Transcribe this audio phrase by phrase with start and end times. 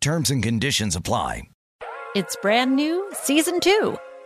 [0.00, 1.42] Terms and conditions apply.
[2.14, 3.96] It's brand new, season two.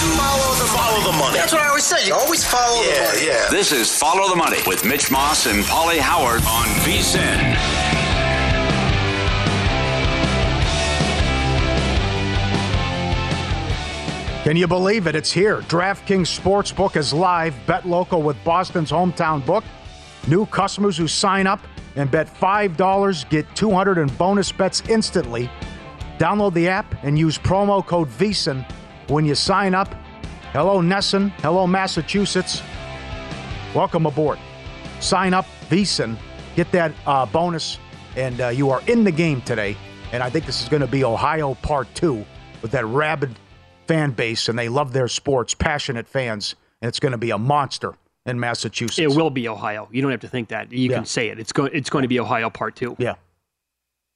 [0.00, 1.38] Always follow the, follow the money.
[1.38, 2.06] That's what I always say.
[2.06, 3.26] You always follow yeah, the money.
[3.26, 7.56] Yeah, This is Follow the Money with Mitch Moss and Pauly Howard on VSIN.
[14.44, 15.16] Can you believe it?
[15.16, 15.62] It's here.
[15.62, 17.54] DraftKings Sportsbook is live.
[17.66, 19.64] Bet local with Boston's hometown book.
[20.28, 21.60] New customers who sign up
[21.96, 25.50] and bet $5 get 200 in bonus bets instantly.
[26.18, 28.64] Download the app and use promo code VSIN
[29.08, 29.92] when you sign up.
[30.52, 31.30] Hello, Nesson.
[31.40, 32.62] Hello, Massachusetts.
[33.74, 34.38] Welcome aboard.
[35.00, 36.16] Sign up, VSIN.
[36.56, 37.78] Get that uh, bonus,
[38.16, 39.76] and uh, you are in the game today.
[40.12, 42.24] And I think this is going to be Ohio Part 2
[42.62, 43.38] with that rabid
[43.86, 47.38] fan base, and they love their sports, passionate fans, and it's going to be a
[47.38, 48.98] monster in Massachusetts.
[48.98, 49.88] It will be Ohio.
[49.92, 50.72] You don't have to think that.
[50.72, 50.96] You Yeah.
[50.96, 51.38] can say it.
[51.38, 51.70] It's going.
[51.74, 52.96] It's going to be Ohio Part Two.
[52.98, 53.14] Yeah.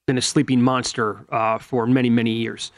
[0.07, 2.73] Been a sleeping monster uh, for many many years.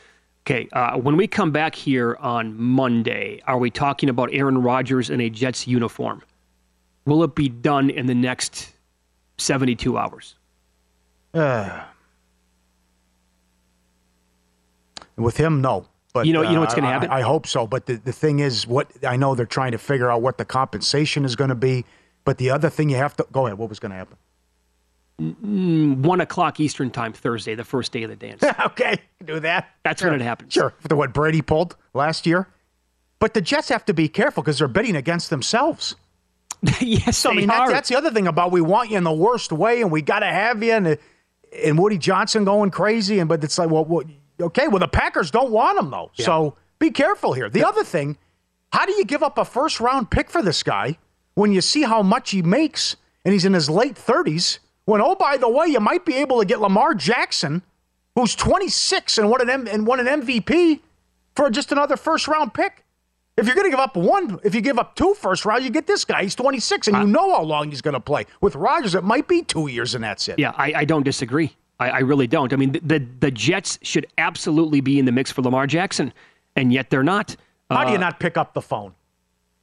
[0.46, 0.68] Okay.
[0.72, 5.20] Uh, when we come back here on Monday, are we talking about Aaron Rodgers in
[5.20, 6.22] a Jets uniform?
[7.06, 8.72] Will it be done in the next
[9.38, 10.34] seventy-two hours?
[11.32, 11.82] Uh,
[15.16, 15.86] with him, no.
[16.12, 17.10] But You know- you know what's uh, gonna I- happen?
[17.10, 17.66] I, hope so.
[17.66, 20.44] But the, the thing is, what I know they're trying to figure out what the
[20.44, 21.84] compensation is going to be.
[22.24, 23.58] But the other thing you have to go ahead.
[23.58, 24.16] What was going to happen?
[25.16, 28.42] One o'clock Eastern time Thursday, the first day of the dance.
[28.66, 29.68] okay, do that.
[29.84, 30.10] That's Sure.
[30.10, 30.52] when it happens.
[30.52, 30.74] Sure.
[30.88, 32.48] the what Brady pulled last year.
[33.20, 35.94] But the Jets have to be careful because they're betting against themselves.
[36.80, 37.68] yes, I mean, are.
[37.68, 40.02] that, that's the other thing about we want you in the worst way, and we
[40.02, 40.98] got to have you, and
[41.64, 44.06] and Woody Johnson going crazy, and but it's like, well, what,
[44.40, 47.48] okay, well the Packers don't want him though, so be careful here.
[47.48, 48.18] The other thing,
[48.72, 50.98] how do you give up a first round pick for this guy
[51.34, 54.58] when you see how much he makes, and he's in his late thirties?
[54.86, 57.62] When oh by the way, you might be able to get Lamar Jackson,
[58.14, 60.80] who's 26 and won an M- and won an MVP
[61.34, 62.84] for just another first round pick.
[63.36, 65.70] If you're going to give up one, if you give up two first round, you
[65.70, 66.22] get this guy.
[66.22, 68.26] He's 26, and you know how long he's going to play.
[68.40, 70.38] With Rodgers, it might be two years, and that's it.
[70.38, 71.56] Yeah, I, I don't disagree.
[71.80, 72.52] I, I really don't.
[72.52, 76.12] I mean, the, the the Jets should absolutely be in the mix for Lamar Jackson,
[76.54, 77.34] and yet they're not.
[77.70, 78.94] How do you Uh, not pick up the phone?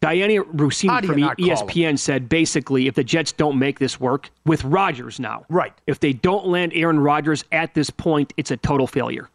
[0.01, 5.19] Dianna Russini from ESPN said basically, if the Jets don't make this work with Rodgers
[5.19, 5.73] now, Right.
[5.85, 9.29] If they don't land Aaron Rodgers at this point, it's a total failure.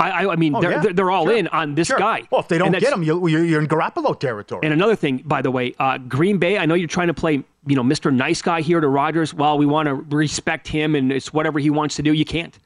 [0.00, 0.80] I, I, I mean, Oh, they're, yeah.
[0.80, 1.36] they're they're all Sure.
[1.36, 1.98] in on this Sure.
[1.98, 2.22] guy.
[2.30, 4.60] Well, if they don't get him, you, you're, you're in Garoppolo territory.
[4.64, 6.58] and another thing, by the way, uh, Green Bay.
[6.58, 8.12] I know you're trying to play, you know, Mr.
[8.12, 9.32] Nice Guy here to Rodgers.
[9.32, 12.12] Well, we want to respect him, and it's whatever he wants to do.
[12.12, 12.58] You can't.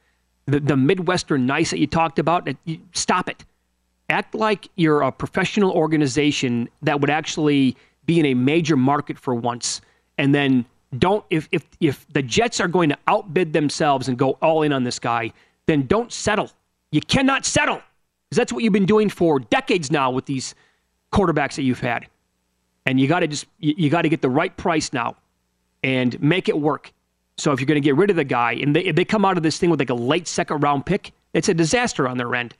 [0.46, 3.44] The, the Midwestern nice that you talked about, that you, stop it.
[4.08, 7.76] Act like you're a professional organization that would actually
[8.06, 9.80] be in a major market for once,
[10.16, 10.64] and then
[10.98, 11.24] don't.
[11.28, 14.84] If if if the Jets are going to outbid themselves and go all in on
[14.84, 15.32] this guy,
[15.66, 16.50] then don't settle.
[16.90, 17.82] You cannot settle
[18.28, 20.54] because that's what you've been doing for decades now with these
[21.12, 22.06] quarterbacks that you've had
[22.88, 25.14] and you got to just you, you got to get the right price now
[25.82, 26.92] and make it work
[27.36, 29.24] so if you're going to get rid of the guy and they, if they come
[29.24, 32.16] out of this thing with like a late second round pick it's a disaster on
[32.18, 32.54] their end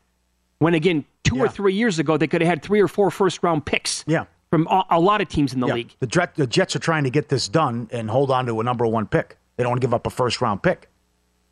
[0.59, 3.43] when again two or three years ago they could have had three or four first
[3.43, 4.25] round picks Yeah.
[4.51, 5.75] from a, a lot of teams in the Yeah.
[5.75, 8.65] league The, the Jets are trying to get this done and hold on to a
[8.65, 9.37] number one pick.
[9.57, 10.89] They don't want to give up a first round pick.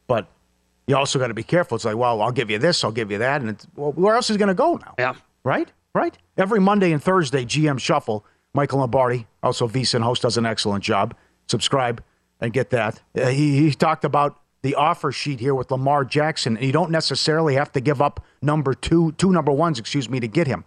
[0.07, 0.29] But
[0.87, 1.75] you also got to be careful.
[1.75, 4.15] It's like, well, I'll give you this, I'll give you that, and it's, well, where
[4.15, 4.95] else is going to go now?
[4.99, 5.15] Yeah.
[5.43, 5.71] Right?
[5.95, 6.17] Right?
[6.37, 8.25] Every Monday and Thursday, GM Shuffle,
[8.55, 11.15] Michael Lombardi, also VSIN host, does an excellent job.
[11.49, 12.03] Subscribe
[12.41, 13.03] and get that.
[13.19, 16.57] Uh, he, he talked about the offer sheet here with Lamar Jackson.
[16.57, 20.19] And you don't necessarily have to give up number two, two number ones, excuse me,
[20.19, 20.65] to get him.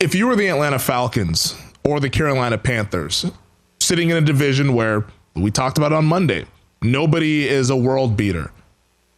[0.00, 1.54] If you were the Atlanta Falcons
[1.84, 3.24] or the Carolina Panthers,
[3.80, 6.44] sitting in a division where we talked about on Monday,
[6.82, 8.50] nobody is a world beater,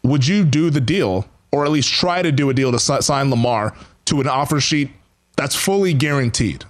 [0.02, 3.30] would you do the deal or at least try to do a deal to sign
[3.30, 3.74] Lamar
[4.04, 4.90] to an offer sheet
[5.38, 6.66] that's fully guaranteed?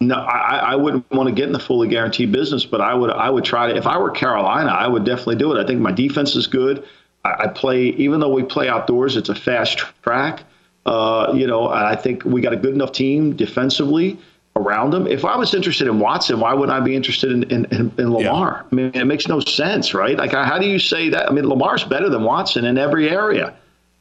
[0.00, 3.10] No, I, I wouldn't want to get in the fully guaranteed business, but I would
[3.10, 3.76] I would try to.
[3.76, 5.62] If I were Carolina, I would definitely do it.
[5.62, 6.84] I think my defense is good.
[7.24, 10.44] I, I play even though we play outdoors, it's a fast track.
[10.84, 14.18] Uh, you know, I think we got a good enough team defensively
[14.54, 15.06] around them.
[15.06, 18.12] If I was interested in Watson, why wouldn't I be interested in, in, in, in
[18.12, 18.64] Lamar?
[18.64, 18.68] Yeah.
[18.70, 20.16] I mean, it makes no sense, right?
[20.16, 21.28] Like, how do you say that?
[21.28, 23.54] I mean, Lamar's better than Watson in every area,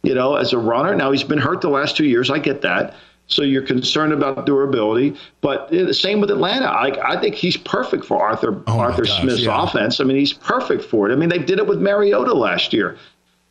[0.04, 0.96] you know, as a runner.
[0.96, 2.30] Now, he's been hurt the last two years.
[2.30, 2.94] I get that.
[3.28, 6.68] So you're concerned about durability, but eh, the same with Atlanta.
[6.68, 9.64] I, I think he's perfect for Arthur oh Arthur gosh, Smith's yeah.
[9.64, 10.00] offense.
[10.00, 11.14] I mean, he's perfect for it.
[11.14, 12.98] I mean, they did it with Mariota last year.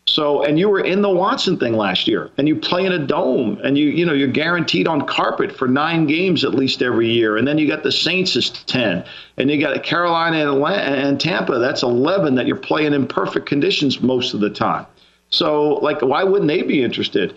[0.06, 3.04] So, and you were in the Watson thing last year, and you play in a
[3.04, 7.08] dome, and you, you know, you're guaranteed on carpet for nine games at least every
[7.08, 9.02] year, and then you got the Saints as ten,
[9.38, 11.58] and you got Carolina and, Atlanta, and Tampa.
[11.58, 14.86] That's eleven that you're playing in perfect conditions most of the time.
[15.30, 17.34] So, like, why wouldn't they be interested?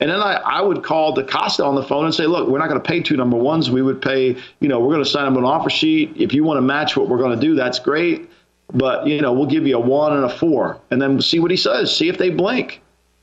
[0.00, 2.68] And then I, I would call DeCosta on the phone and say, look, we're not
[2.68, 3.70] going to pay two number ones.
[3.70, 6.12] We would pay, you know, we're going to sign them an offer sheet.
[6.16, 8.30] If you want to match what we're going to do, that's great.
[8.72, 11.50] But, you know, we'll give you a one and a four and then see what
[11.50, 11.94] he says.
[11.94, 12.80] See if they blink.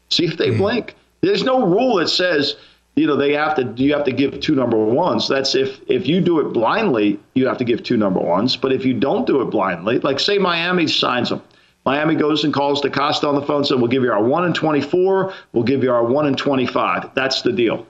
[0.10, 0.60] See if they mm-hmm.
[0.60, 0.96] blink.
[1.22, 2.58] There's no rule that says,
[2.96, 5.28] you know, they have to, you have to give two number ones.
[5.28, 8.56] That's if, if you do it blindly, you have to give two number ones.
[8.56, 11.42] But if you don't do it blindly, like say Miami signs them
[11.88, 14.44] Miami goes and calls DeCosta on the phone and said, We'll give you our 1
[14.44, 17.16] and 24, we'll give you our 1 and 25.
[17.16, 17.88] That's the deal.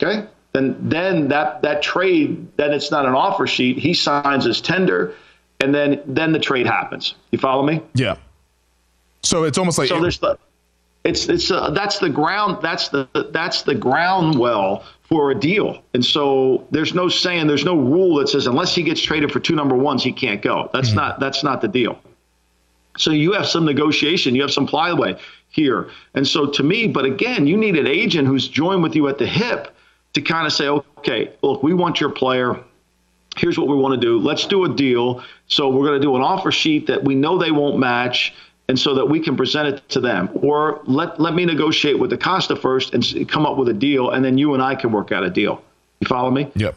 [0.00, 0.28] Okay?
[0.52, 3.78] Then then that that trade, then it's not an offer sheet.
[3.78, 5.14] He signs his tender,
[5.58, 7.14] and then then the trade happens.
[7.32, 7.80] You follow me?
[7.94, 8.14] Yeah.
[9.24, 10.38] So it's almost like so there's the
[11.02, 15.82] it's it's uh, that's the ground that's the that's the ground well for a deal.
[15.94, 19.40] And so there's no saying there's no rule that says unless he gets traded for
[19.40, 20.70] two number ones he can't go.
[20.72, 20.98] That's mm-hmm.
[20.98, 21.98] not that's not the deal.
[22.96, 25.18] So you have some negotiation, you have some plyway
[25.48, 25.90] here.
[26.14, 29.18] And so to me, but again, you need an agent who's joined with you at
[29.18, 29.74] the hip
[30.14, 32.58] to kind of say, okay, look, we want your player.
[33.36, 34.18] Here's what we want to do.
[34.18, 35.22] Let's do a deal.
[35.46, 38.34] So we're going to do an offer sheet that we know they won't match
[38.68, 40.30] and so that we can present it to them.
[40.34, 44.24] Or let let me negotiate with DeCosta first and come up with a deal, and
[44.24, 45.62] then you and I can work out a deal.
[46.00, 46.50] You follow me?
[46.54, 46.76] Yep.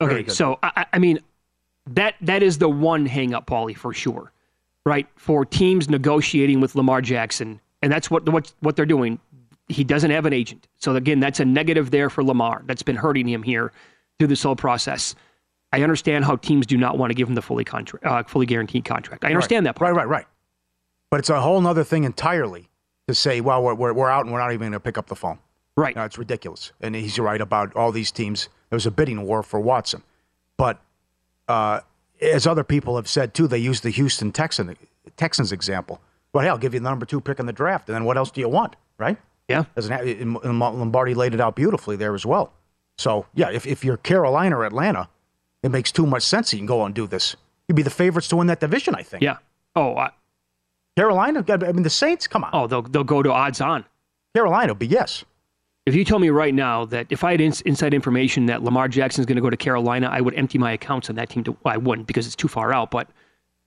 [0.00, 1.20] Okay, so I, I mean,
[1.94, 4.32] that that is the one hangup, Pauly, for sure,
[4.84, 5.06] right?
[5.16, 9.18] For teams negotiating with Lamar Jackson, and that's what what what they're doing.
[9.68, 12.62] He doesn't have an agent, so again, that's a negative there for Lamar.
[12.66, 13.72] That's been hurting him here
[14.18, 15.14] through this whole process.
[15.72, 18.46] I understand how teams do not want to give him the fully contract, uh, fully
[18.46, 19.24] guaranteed contract.
[19.24, 19.74] I understand right.
[19.74, 19.78] that.
[19.78, 19.94] Part.
[19.94, 20.26] Right, right, right.
[21.10, 22.68] But it's a whole other thing entirely
[23.06, 25.06] to say, well, we're, we're, we're out and we're not even going to pick up
[25.06, 25.38] the phone.
[25.76, 25.94] Right.
[25.94, 26.72] No, it's ridiculous.
[26.80, 28.48] And he's right about all these teams.
[28.70, 30.02] There was a bidding war for Watson.
[30.56, 30.80] But
[31.48, 31.80] uh,
[32.20, 34.76] as other people have said too, they use the Houston Texan,
[35.16, 36.00] Texans example.
[36.32, 38.16] Well, hey, I'll give you the number two pick in the draft, and then what
[38.16, 39.16] else do you want, right?
[39.48, 39.64] Yeah.
[39.74, 42.52] Doesn't have, Lombardi laid it out beautifully there as well.
[42.98, 45.08] So yeah, if if you're Carolina or Atlanta,
[45.62, 46.52] it makes too much sense.
[46.52, 47.36] You can go and do this.
[47.66, 49.22] You'd be the favorites to win that division, I think.
[49.22, 49.38] Yeah.
[49.74, 50.10] Oh, I,
[50.96, 51.44] Carolina.
[51.48, 52.26] I mean, the Saints.
[52.26, 52.50] Come on.
[52.52, 53.84] Oh, they'll they'll go to odds on.
[54.34, 55.24] Carolina, but yes.
[55.88, 58.88] If you told me right now that if I had ins- inside information that Lamar
[58.88, 61.44] Jackson is going to go to Carolina, I would empty my accounts on that team.
[61.44, 63.08] To, well, I wouldn't because it's too far out, but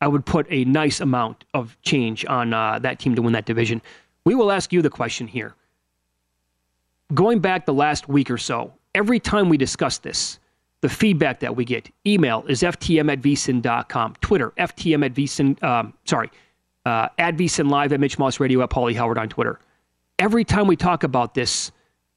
[0.02, 3.46] I would put a nice amount of change on uh, that team to win that
[3.46, 3.82] division.
[4.24, 5.56] We will ask you the question here.
[7.12, 10.38] Going back the last week or so, every time we discuss this,
[10.82, 15.96] the feedback that we get, email is ftm at vsin.com, Twitter, ftm at vsin, um,
[16.06, 16.30] sorry,
[16.86, 19.60] uh, at vsin live at Mitch Moss Radio at Pauly Howard on Twitter.
[20.20, 21.72] Every time we talk about this,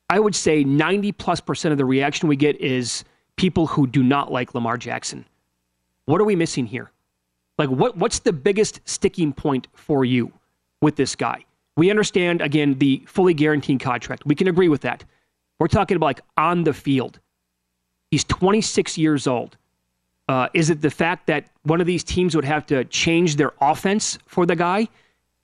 [0.08, 3.04] I would say 90 plus percent of the reaction we get is
[3.37, 5.25] people who do not like Lamar Jackson.
[6.06, 6.90] What are we missing here?
[7.58, 10.32] Like, what, what's the biggest sticking point for you
[10.80, 11.44] with this guy?
[11.76, 14.25] We understand, again, the fully guaranteed contract.
[14.26, 15.04] We can agree with that.
[15.58, 17.20] We're talking about like on the field.
[18.11, 19.56] He's 26 years old.
[20.28, 23.52] Uh, is it the fact that one of these teams would have to change their
[23.61, 24.88] offense for the guy?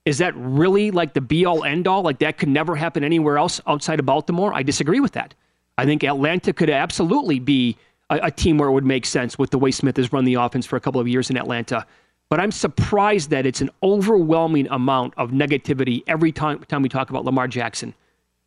[0.05, 2.01] Is that really like the be all end all?
[2.01, 4.53] Like that could never happen anywhere else outside of Baltimore?
[4.53, 5.33] I disagree with that.
[5.77, 7.77] I think Atlanta could absolutely be
[8.09, 10.35] a, a team where it would make sense with the way Smith has run the
[10.35, 11.85] offense for a couple of years in Atlanta.
[12.29, 17.09] But I'm surprised that it's an overwhelming amount of negativity every time, time we talk
[17.09, 17.93] about Lamar Jackson.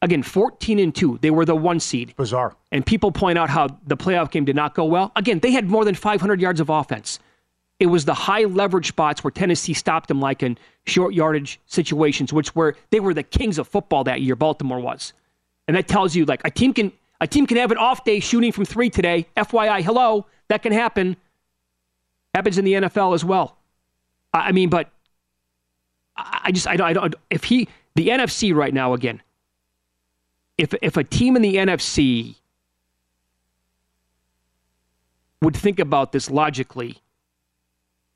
[0.03, 1.19] Again, 14 and 2.
[1.23, 2.15] They were the one seed.
[2.17, 2.57] Bizarre.
[2.73, 5.13] And people point out how the playoff game did not go well.
[5.17, 7.19] Again, they had more than 500 yards of offense.
[7.81, 12.33] It was the high leverage spots where Tennessee stopped them, like in short yardage situations,
[12.33, 14.37] which were they were the kings of football that year.
[14.37, 15.13] Baltimore was,
[15.67, 18.21] and that tells you like a team can a team can have an off day
[18.21, 19.27] shooting from three today.
[19.37, 21.17] FYI, hello, that can happen.
[22.35, 23.57] Happens in the NFL as well.
[24.33, 24.91] I mean, but
[26.17, 29.23] I just I don't, I don't if he the NFC right now again.
[30.59, 32.37] If if a team in the NFC
[35.43, 36.99] would think about this logically,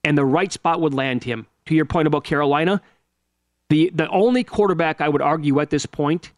[0.05, 1.47] and the right spot would land him.
[1.67, 2.81] To your point about Carolina,
[3.69, 6.33] the the only quarterback I would argue at this point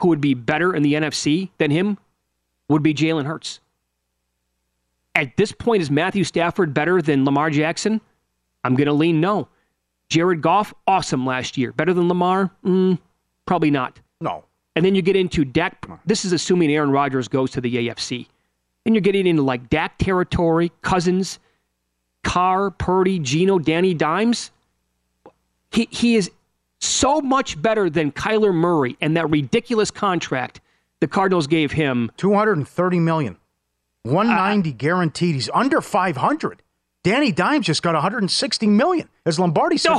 [0.00, 1.98] who would be better in the NFC than him
[2.68, 3.60] would be Jalen Hurts.
[5.14, 8.00] At this point, is Matthew Stafford better than Lamar Jackson?
[8.62, 9.48] I'm going to lean no.
[10.08, 11.72] Jared Goff, awesome last year.
[11.72, 12.50] Better than Lamar?
[12.64, 12.98] Mm,
[13.46, 14.00] probably not.
[14.20, 14.44] No.
[14.76, 15.84] And then you get into Dak.
[16.06, 18.26] This is assuming Aaron Rodgers goes to the AFC.
[18.86, 21.40] And you're getting into like Dak territory, Cousins,
[22.28, 24.50] Carr, Purdy, Geno, Danny Dimes.
[25.70, 26.30] He, he is
[26.78, 30.60] so much better than Kyler Murray and that ridiculous contract
[31.00, 32.10] the Cardinals gave him.
[32.18, 33.38] 230 million.
[34.02, 35.36] 190 uh, guaranteed.
[35.36, 36.62] He's under 500.
[37.02, 39.08] Danny Dimes just got 160 million.
[39.24, 39.96] As Lombardi said.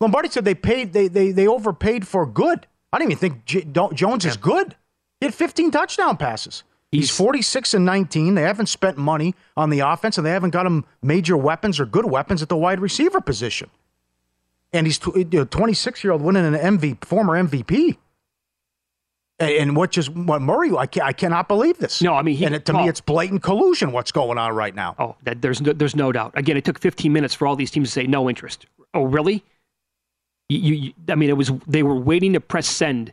[0.00, 2.66] Lombardi said they paid they they they overpaid for good.
[2.92, 4.76] I don't even think J- Jones is good.
[5.18, 6.62] He had 15 touchdown passes.
[6.94, 8.34] He's 46 and 19.
[8.34, 11.86] They haven't spent money on the offense, and they haven't got him major weapons or
[11.86, 13.70] good weapons at the wide receiver position.
[14.72, 17.96] And he's a 26 year old winning an MV, former MVP.
[19.40, 20.70] And what just what Murray?
[20.70, 22.00] I, I cannot believe this.
[22.00, 23.90] No, I mean, he, and it, to me, it's blatant collusion.
[23.90, 24.94] What's going on right now?
[24.98, 26.32] Oh, that, there's no, there's no doubt.
[26.36, 28.66] Again, it took 15 minutes for all these teams to say no interest.
[28.94, 29.42] Oh, really?
[30.48, 33.12] You, you, I mean, it was they were waiting to press send,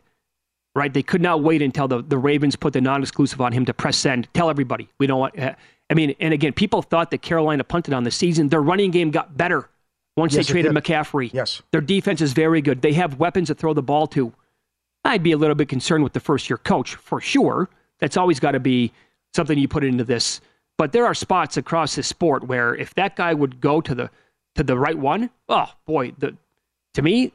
[0.74, 0.92] right?
[0.92, 3.96] They could not wait until the, the Ravens put the non-exclusive on him to press
[3.96, 4.28] send.
[4.34, 5.38] Tell everybody we don't want.
[5.38, 5.54] Uh,
[5.90, 8.48] I mean, and again, people thought that Carolina punted on the season.
[8.48, 9.68] Their running game got better
[10.16, 11.32] once yes, they traded McCaffrey.
[11.32, 12.82] Yes, their defense is very good.
[12.82, 14.32] They have weapons to throw the ball to.
[15.04, 17.68] I'd be a little bit concerned with the first year coach for sure.
[17.98, 18.92] That's always got to be
[19.34, 20.40] something you put into this.
[20.78, 24.10] But there are spots across this sport where if that guy would go to the
[24.54, 26.36] to the right one, oh boy, the
[26.94, 27.32] to me,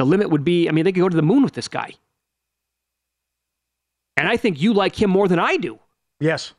[0.00, 1.92] the limit would be I mean, they could go to the moon with this guy.
[4.16, 5.78] And I think you like him more than I do.
[6.18, 6.54] Yes.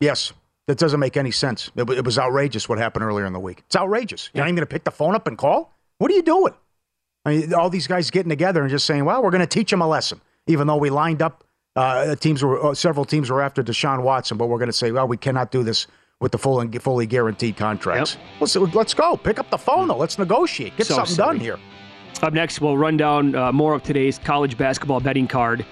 [0.00, 0.32] Yes.
[0.68, 1.70] That doesn't make any sense.
[1.74, 3.62] It, it was outrageous what happened earlier in the week.
[3.66, 4.30] It's outrageous.
[4.32, 5.74] You're not even going to pick the phone up and call?
[5.98, 6.54] What are you doing?
[7.24, 9.70] I mean, all these guys getting together and just saying, "Well, we're going to teach
[9.70, 11.44] them a lesson," even though we lined up.
[11.76, 14.90] Uh, teams were uh, several teams were after Deshaun Watson, but we're going to say,
[14.90, 15.86] "Well, we cannot do this
[16.20, 18.40] with the full and fully guaranteed contracts." Yep.
[18.40, 19.16] Let's let's go.
[19.16, 19.96] Pick up the phone though.
[19.96, 20.76] Let's negotiate.
[20.76, 21.26] Get so something silly.
[21.26, 21.58] done here.
[22.20, 25.64] Up next, we'll run down uh, more of today's college basketball betting card.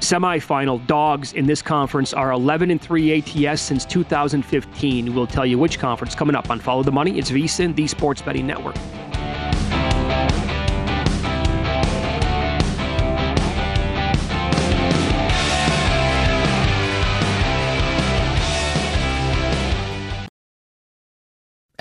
[0.00, 5.14] Semifinal dogs in this conference are 11 and 3 ATS since 2015.
[5.14, 7.18] We'll tell you which conference coming up on Follow the Money.
[7.18, 8.76] It's VSIN, the Sports Betting Network.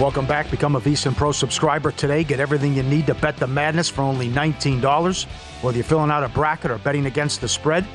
[0.00, 0.50] Welcome back.
[0.50, 2.24] Become a VSIN Pro subscriber today.
[2.24, 5.26] Get everything you need to bet the madness for only $19.
[5.60, 7.86] Whether you're filling out a bracket or betting against the spread,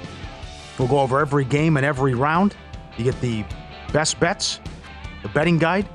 [0.78, 2.56] we'll go over every game and every round.
[2.98, 3.44] You get the
[3.92, 4.60] best bets,
[5.24, 5.90] the betting guide,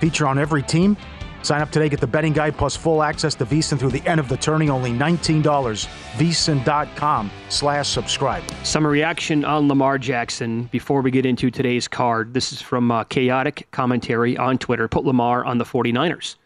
[0.00, 0.96] feature on every team.
[1.44, 4.18] Sign up today, get the betting guide plus full access to VSIN through the end
[4.18, 4.70] of the tourney.
[4.70, 5.42] Only $19.
[5.42, 8.42] VSIN.com slash subscribe.
[8.62, 12.32] Some reaction on Lamar Jackson before we get into today's card.
[12.32, 14.88] This is from uh, Chaotic Commentary on Twitter.
[14.88, 16.36] Put Lamar on the 49ers.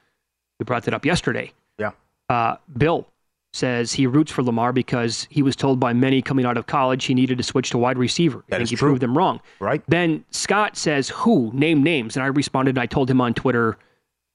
[0.58, 1.52] We brought that up yesterday.
[1.78, 1.92] Yeah.
[2.28, 3.06] Uh, Bill
[3.52, 7.04] says he roots for Lamar because he was told by many coming out of college
[7.04, 8.42] he needed to switch to wide receiver.
[8.48, 8.88] That I think he true.
[8.88, 9.40] proved them wrong.
[9.60, 9.80] Right.
[9.86, 11.52] Then Scott says, Who?
[11.54, 12.16] Name names.
[12.16, 13.78] And I responded and I told him on Twitter,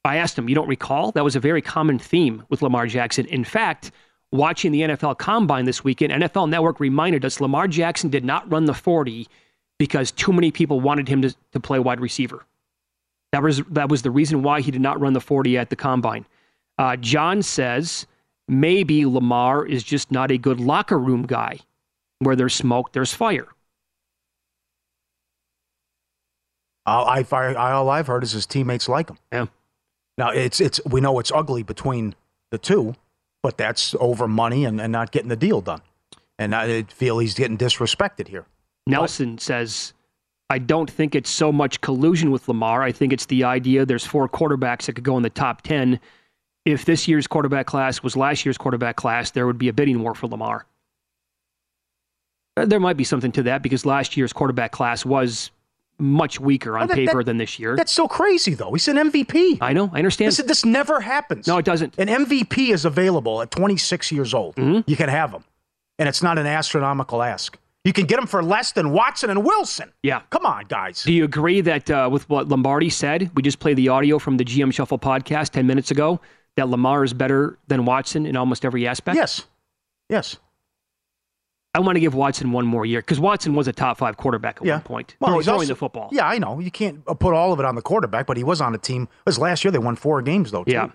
[0.05, 1.11] I asked him, You don't recall?
[1.11, 3.25] That was a very common theme with Lamar Jackson.
[3.27, 3.91] In fact,
[4.31, 8.65] watching the NFL Combine this weekend, NFL Network reminded us Lamar Jackson did not run
[8.65, 9.27] the 40
[9.79, 12.45] because too many people wanted him to, to play wide receiver.
[13.31, 15.75] That was, that was the reason why he did not run the 40 at the
[15.75, 16.25] Combine.
[16.77, 18.05] Uh, John says
[18.47, 21.59] maybe Lamar is just not a good locker room guy.
[22.19, 23.47] Where there's smoke, there's fire.
[26.85, 29.17] All, I, I, all I've heard is his teammates like him.
[29.31, 29.45] Yeah.
[30.17, 32.15] Now it's it's we know it's ugly between
[32.51, 32.95] the two,
[33.41, 35.81] but that's over money and, and not getting the deal done.
[36.37, 38.45] And I feel he's getting disrespected here.
[38.87, 39.93] Nelson says,
[40.49, 42.83] I don't think it's so much collusion with Lamar.
[42.83, 45.99] I think it's the idea there's four quarterbacks that could go in the top 10.
[46.65, 50.01] If this year's quarterback class was last year's quarterback class, there would be a bidding
[50.01, 50.65] war for Lamar.
[52.57, 55.51] Uh, There might be something to that because last year's quarterback class was
[55.99, 57.75] much weaker on That- paper that- than this year.
[57.75, 58.73] That's so crazy though.
[58.73, 59.57] He's an MVP.
[59.61, 59.89] I know.
[59.93, 60.29] I understand.
[60.29, 61.47] This, this never happens.
[61.47, 61.97] No, it doesn't.
[61.97, 64.55] An MVP is available at 26 years old.
[64.55, 64.81] Mm-hmm.
[64.89, 65.43] You can have him,
[65.99, 67.57] and it's not an astronomical ask.
[67.85, 69.91] You can get him for less than Watson and Wilson.
[70.03, 70.21] Yeah.
[70.29, 71.03] Come on, guys.
[71.03, 73.29] Do you agree that uh, with what Lombardi said?
[73.35, 76.21] We just played the audio from the GM Shuffle podcast 10 minutes ago
[76.55, 79.17] that Lamar is better than Watson in almost every aspect?
[79.17, 79.45] Yes.
[80.09, 80.37] Yes.
[81.75, 84.57] I want to give Watson one more year because Watson was a top five quarterback
[84.57, 84.73] at Yeah.
[84.75, 85.15] one point.
[85.19, 86.09] Well, he's throwing also- the football.
[86.11, 86.59] Yeah, I know.
[86.59, 88.77] You can't uh, put all of it on the quarterback, but he was on a
[88.77, 89.03] team.
[89.03, 90.63] It was last year they won four games though.
[90.63, 90.71] Too.
[90.73, 90.89] Yeah.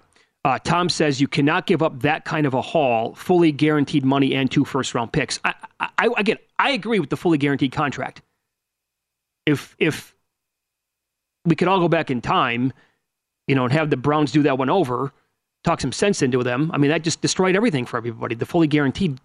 [0.44, 4.34] Uh, Tom says you cannot give up that kind of a haul, fully guaranteed money
[4.36, 5.40] and two first round picks.
[5.44, 8.22] I, I, I again, I agree with the fully guaranteed contract.
[9.46, 10.14] If if
[11.44, 12.72] we could all go back in time,
[13.48, 15.12] you know, and have the Browns do that one over,
[15.64, 16.70] talk some sense into them.
[16.72, 18.34] I mean, that just destroyed everything for everybody.
[18.36, 19.18] The fully guaranteed.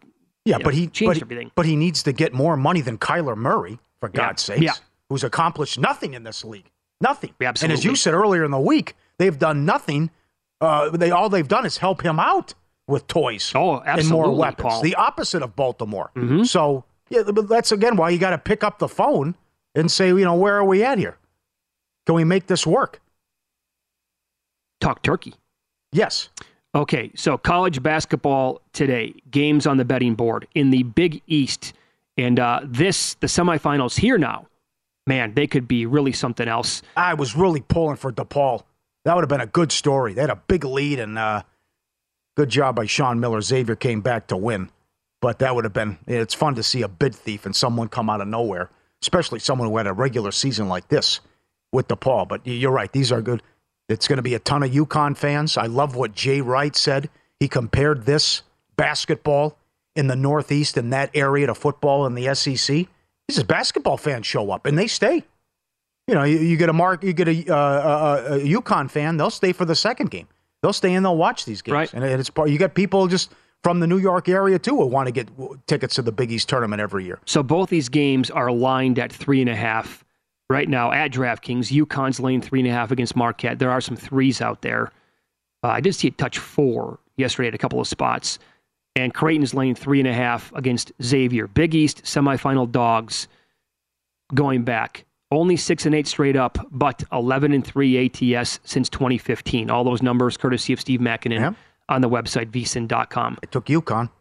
[0.46, 1.52] Yeah, but know, he changed but, everything.
[1.56, 4.18] But he needs to get more money than Kyler Murray, for Yeah.
[4.28, 4.74] God's sakes, Yeah.
[5.10, 6.70] who's accomplished nothing in this league.
[7.02, 7.34] Nothing.
[7.40, 10.10] Yeah, And as you said earlier in the week, they've done nothing.
[10.62, 12.54] Uh, they all they've done is help him out
[12.88, 14.62] with toys Oh, and absolutely, more weapons.
[14.68, 14.82] Paul.
[14.82, 16.12] The opposite of Baltimore.
[16.16, 16.46] Mhm.
[16.48, 19.36] So yeah, but that's again why you got to pick up the phone
[19.76, 21.18] and say, you know, where are we at here?
[22.06, 23.02] Can we make this work?
[24.82, 25.36] Talk turkey.
[25.92, 26.30] Yes.
[26.76, 31.74] Okay, so college basketball today, games on the betting board in the Big East.
[32.18, 34.48] And uh, this, the semifinals here now,
[35.06, 36.82] man, they could be really something else.
[36.98, 38.64] I was really pulling for DePaul.
[39.06, 40.14] That would have been a good story.
[40.14, 41.44] They had a big lead, and uh,
[42.36, 43.42] good job by Sean Miller.
[43.42, 44.72] Xavier came back to win,
[45.22, 46.00] but that would have been.
[46.08, 48.70] It's fun to see a bid thief and someone come out of nowhere,
[49.02, 51.20] especially someone who had a regular season like this
[51.72, 52.28] with DePaul.
[52.28, 53.44] But you're right; these are good.
[53.90, 55.58] It's going to be a ton of UConn fans.
[55.58, 57.10] I love what Jay Wright said.
[57.40, 58.44] He compared this
[58.76, 59.58] basketball
[59.96, 62.88] in the Northeast in that area to football in the SEC.
[63.28, 65.24] This is basketball fans show up and they stay.
[66.08, 69.18] You know, you, you get a mark, you get a, uh, a, a UConn fan,
[69.18, 70.28] they'll stay for the second game.
[70.62, 71.74] They'll stay and they'll watch these games.
[71.74, 71.94] Right.
[71.94, 72.50] And it's part.
[72.50, 75.30] You get people just from the New York area too who want to get
[75.68, 77.20] tickets to the Big East tournament every year.
[77.26, 80.03] So both these games are lined at three and a half
[80.50, 81.72] right now at DraftKings.
[81.72, 83.60] UConn's laying three and a half against Marquette.
[83.60, 84.92] There are some threes out there.
[85.64, 88.40] Uh, I did see it touch four yesterday at a couple of spots.
[88.96, 91.48] And Creighton's laying three and a half against Xavier.
[91.48, 93.28] Big East semifinal dogs
[94.34, 95.06] going back.
[95.32, 99.72] Only six and eight straight up, but 11 and three ATS since 2015.
[99.72, 101.54] All those numbers courtesy of Steve Makinen Yeah.
[101.90, 103.38] on the website, vsin.com.
[103.42, 104.12] I took UConn.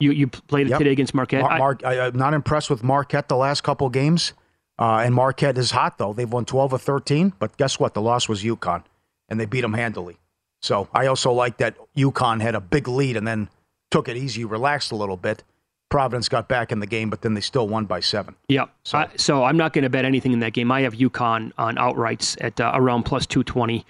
[0.00, 0.78] You, you played it Yep.
[0.78, 1.42] today against Marquette.
[1.42, 4.32] Mar- Mar- I, am not impressed with Marquette the last couple games.
[4.80, 6.14] Uh, and Marquette is hot, though.
[6.14, 7.92] They've won 12 or 13, but guess what?
[7.92, 8.82] The loss was UConn,
[9.28, 10.18] and they beat them handily.
[10.62, 13.50] So I also like that UConn had a big lead and then
[13.90, 15.44] took it easy, relaxed a little bit.
[15.90, 18.36] Providence got back in the game, but then they still won by seven.
[18.48, 18.66] Yeah.
[18.84, 20.70] So, so I'm not going to bet anything in that game.
[20.70, 23.84] I have UConn on outrights at uh, around plus 220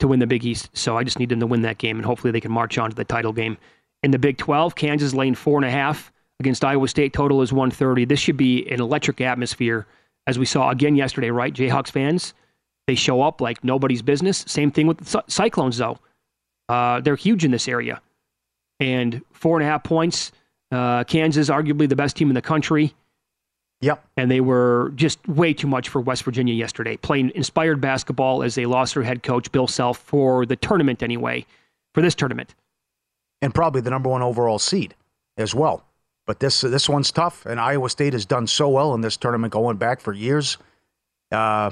[0.00, 0.68] to win the Big East.
[0.72, 2.90] So I just need them to win that game, and hopefully they can march on
[2.90, 3.56] to the title game.
[4.02, 7.12] In the Big 12, Kansas lane four and a half against Iowa State.
[7.12, 8.04] Total is 130.
[8.04, 9.86] This should be an electric atmosphere,
[10.26, 11.52] as we saw again yesterday, right?
[11.52, 12.34] Jayhawks fans,
[12.86, 14.44] they show up like nobody's business.
[14.46, 15.98] Same thing with the Cyclones, though.
[16.68, 18.00] Uh, they're huge in this area.
[18.80, 20.32] And four and a half points.
[20.72, 22.94] Uh, Kansas, arguably the best team in the country.
[23.80, 24.04] Yep.
[24.16, 28.54] And they were just way too much for West Virginia yesterday, playing inspired basketball as
[28.54, 31.44] they lost their head coach, Bill Self, for the tournament anyway,
[31.94, 32.54] for this tournament.
[33.42, 34.94] and probably the number one overall seed
[35.36, 35.84] as well.
[36.26, 39.52] But this this one's tough, and Iowa State has done so well in this tournament
[39.52, 40.56] going back for years.
[41.30, 41.70] Uh,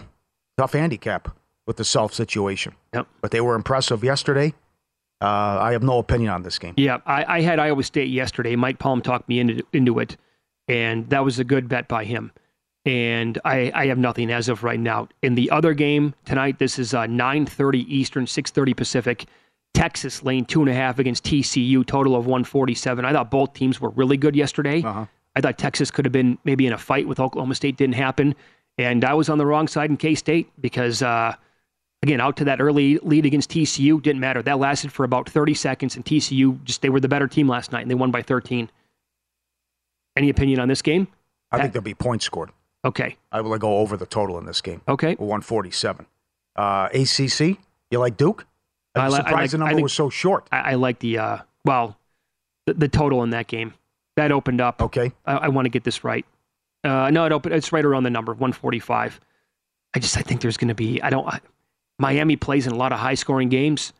[0.58, 1.34] tough handicap
[1.66, 2.74] with the self situation.
[2.92, 3.06] Yep.
[3.20, 4.54] But they were impressive yesterday.
[5.22, 6.74] Uh, I have no opinion on this game.
[6.76, 8.56] Yeah, I, I had Iowa State yesterday.
[8.56, 10.16] Mike Palm talked me into, into it,
[10.66, 12.32] and that was a good bet by him.
[12.84, 15.08] And I, I have nothing as of right now.
[15.22, 19.26] In the other game tonight, this is uh, 9.30 Eastern, 6.30 Pacific.
[19.74, 23.04] Texas lane two and a half against TCU, total of 147.
[23.04, 24.82] I thought both teams were really good yesterday.
[24.82, 25.06] Uh-huh.
[25.34, 27.76] I thought Texas could have been maybe in a fight with Oklahoma State.
[27.76, 28.34] Didn't happen.
[28.78, 31.34] And I was on the wrong side in K State because, uh,
[32.02, 34.42] again, out to that early lead against TCU didn't matter.
[34.42, 37.72] That lasted for about 30 seconds, and TCU just, they were the better team last
[37.72, 38.70] night, and they won by 13.
[40.16, 41.08] Any opinion on this game?
[41.50, 42.50] I think there'll be points scored.
[42.84, 43.16] Okay.
[43.30, 44.80] I will go over the total in this game.
[44.88, 45.14] Okay.
[45.14, 46.06] 147.
[46.56, 47.58] Uh, ACC,
[47.90, 48.46] you like Duke?
[48.94, 50.46] I'm I li- I like- the number think- was so short.
[50.52, 51.96] I, I like the, uh, well,
[52.66, 53.74] the, the total in that game.
[54.16, 54.82] That opened up.
[54.82, 55.12] Okay.
[55.24, 56.26] I, I want to get this right.
[56.84, 59.20] Uh, no, it opened, it's right around the number, 145.
[59.94, 61.40] I just, I think there's going to be, I don't, I,
[61.98, 63.92] Miami plays in a lot of high scoring games.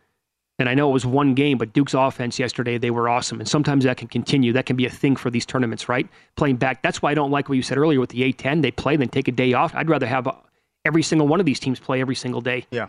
[0.59, 3.41] And I know it was one game, but Duke's offense yesterday, they were awesome.
[3.41, 4.53] And sometimes that can continue.
[4.53, 6.07] That can be a thing for these tournaments, right?
[6.37, 6.83] Playing back.
[6.83, 8.63] That's why I don't like what you said earlier with the A10.
[8.63, 9.75] They play, then take a day off.
[9.75, 10.33] I'd rather have uh,
[10.85, 12.67] every single one of these teams play every single day.
[12.71, 12.89] Yeah.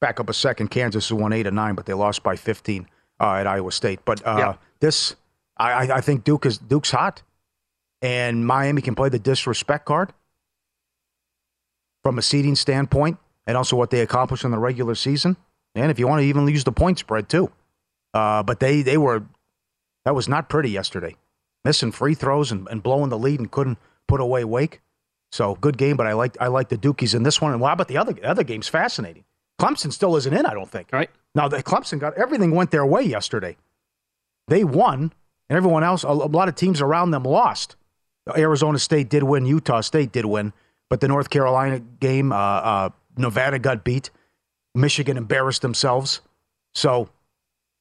[0.00, 0.68] Back up a second.
[0.68, 2.86] Kansas won eight and nine, but they lost by 15
[3.20, 4.00] uh, at Iowa State.
[4.04, 4.54] But uh, Yeah.
[4.80, 5.16] this,
[5.56, 7.22] I, I- I think Duke is Duke's hot,
[8.00, 10.12] and Miami can play the disrespect card
[12.02, 15.36] from a seeding standpoint, and also what they accomplished in the regular season.
[15.74, 17.50] And if you want to even use the point spread too,
[18.14, 19.24] uh, but they they were
[20.04, 21.16] that was not pretty yesterday,
[21.64, 24.80] missing free throws and, and blowing the lead and couldn't put away Wake.
[25.32, 27.52] So good game, but I like I like the Dukies in this one.
[27.52, 29.24] And wow, but the other the other game's fascinating.
[29.60, 30.88] Clemson still isn't in, I don't think.
[30.92, 31.10] Right.
[31.34, 33.56] Now the Clemson got everything went their way yesterday.
[34.46, 35.12] They won,
[35.48, 37.76] and everyone else, a, a lot of teams around them lost.
[38.36, 40.52] Arizona State did win, Utah State did win,
[40.88, 44.10] but the North Carolina game, uh, uh, Nevada got beat,
[44.74, 46.20] Michigan embarrassed themselves.
[46.74, 47.08] So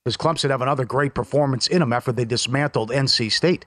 [0.06, 3.66] does Clemson have another great performance in them after they dismantled NC State?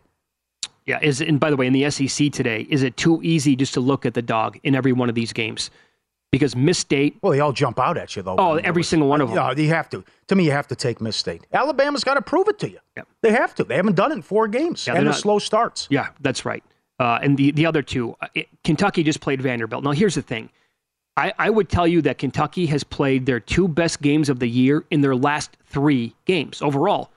[0.87, 0.99] Yeah.
[1.03, 3.81] Is and by the way, in the SEC today, is it too easy just to
[3.81, 5.71] look at the dog in every one of these games?
[6.33, 7.17] Because Miss State.
[7.23, 8.37] Well, they all jump out at you though.
[8.39, 9.37] Oh, every single one of them.
[9.37, 10.05] Yeah, you have to.
[10.29, 11.45] To me, you have to take Miss State.
[11.53, 12.79] Alabama's got to prove it to you.
[12.97, 13.03] Yeah.
[13.23, 13.65] They have to.
[13.65, 15.89] They haven't done it in four games, Yeah, and the not- slow starts.
[15.91, 16.63] Yeah, that's right.
[17.01, 19.83] Uh, and the, the other two, uh, it, Kentucky just played Vanderbilt.
[19.83, 20.51] Now, here's the thing
[21.17, 24.47] I, I would tell you that Kentucky has played their two best games of the
[24.49, 27.11] year in their last three games overall.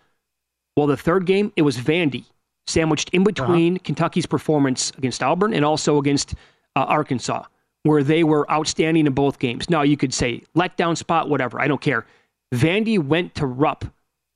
[0.75, 2.23] Well, the third game, it was Vandy,
[2.65, 6.33] sandwiched in between Kentucky's performance against Auburn and also against
[6.75, 7.43] uh, Arkansas,
[7.83, 9.69] where they were outstanding in both games.
[9.69, 11.61] Now, you could say letdown spot, whatever.
[11.61, 12.05] I don't care.
[12.53, 13.85] Vandy went to Rupp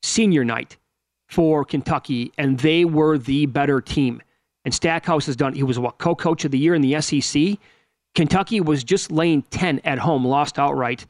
[0.03, 0.77] senior night
[1.29, 4.21] for Kentucky, and they were the better team.
[4.65, 7.57] And Stackhouse has done, he was what, co coach of the year in the SEC.
[8.15, 11.05] Kentucky was just laying 10 at home, lost outright.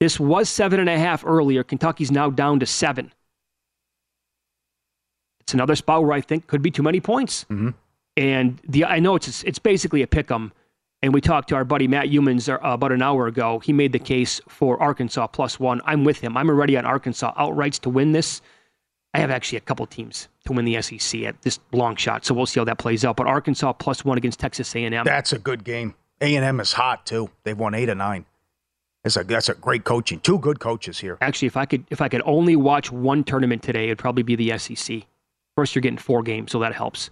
[0.00, 1.62] This was seven and a half earlier.
[1.62, 3.12] Kentucky's now down to seven.
[5.40, 7.44] It's another spot where I think could be too many points.
[7.50, 7.70] Mm-hmm.
[8.16, 10.52] And the I know it's it's basically a pick 'em.
[11.02, 13.58] And we talked to our buddy Matt Youmans uh, about an hour ago.
[13.58, 15.80] He made the case for Arkansas plus one.
[15.84, 16.36] I'm with him.
[16.36, 18.40] I'm already on Arkansas outrights to win this.
[19.14, 22.32] I have actually a couple teams to win the SEC at this long shot, so
[22.34, 23.16] we'll see how that plays out.
[23.16, 25.04] But Arkansas plus one against Texas A&M.
[25.04, 25.94] That's a good game.
[26.20, 27.30] A and M is hot too.
[27.42, 28.24] They've won eight of nine.
[29.02, 30.20] That's a that's a great coaching.
[30.20, 31.18] Two good coaches here.
[31.20, 34.36] Actually, if I could if I could only watch one tournament today, it'd probably be
[34.36, 35.02] the SEC.
[35.56, 37.10] First, you're getting four games, so that helps.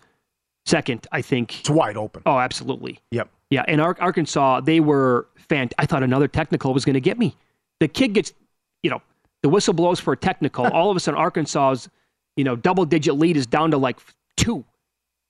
[0.65, 2.23] Second, I think it's wide open.
[2.25, 3.01] Oh, absolutely.
[3.11, 3.29] Yep.
[3.51, 5.71] Yeah, and Arkansas, they were fan.
[5.79, 7.37] I thought another technical was going to get me.
[7.81, 8.33] The kid gets,
[8.83, 9.03] you know,
[9.43, 10.67] the whistle blows for a technical.
[10.73, 11.89] All of a sudden, Arkansas's,
[12.37, 13.99] you know, double digit lead is down to like
[14.37, 14.65] two.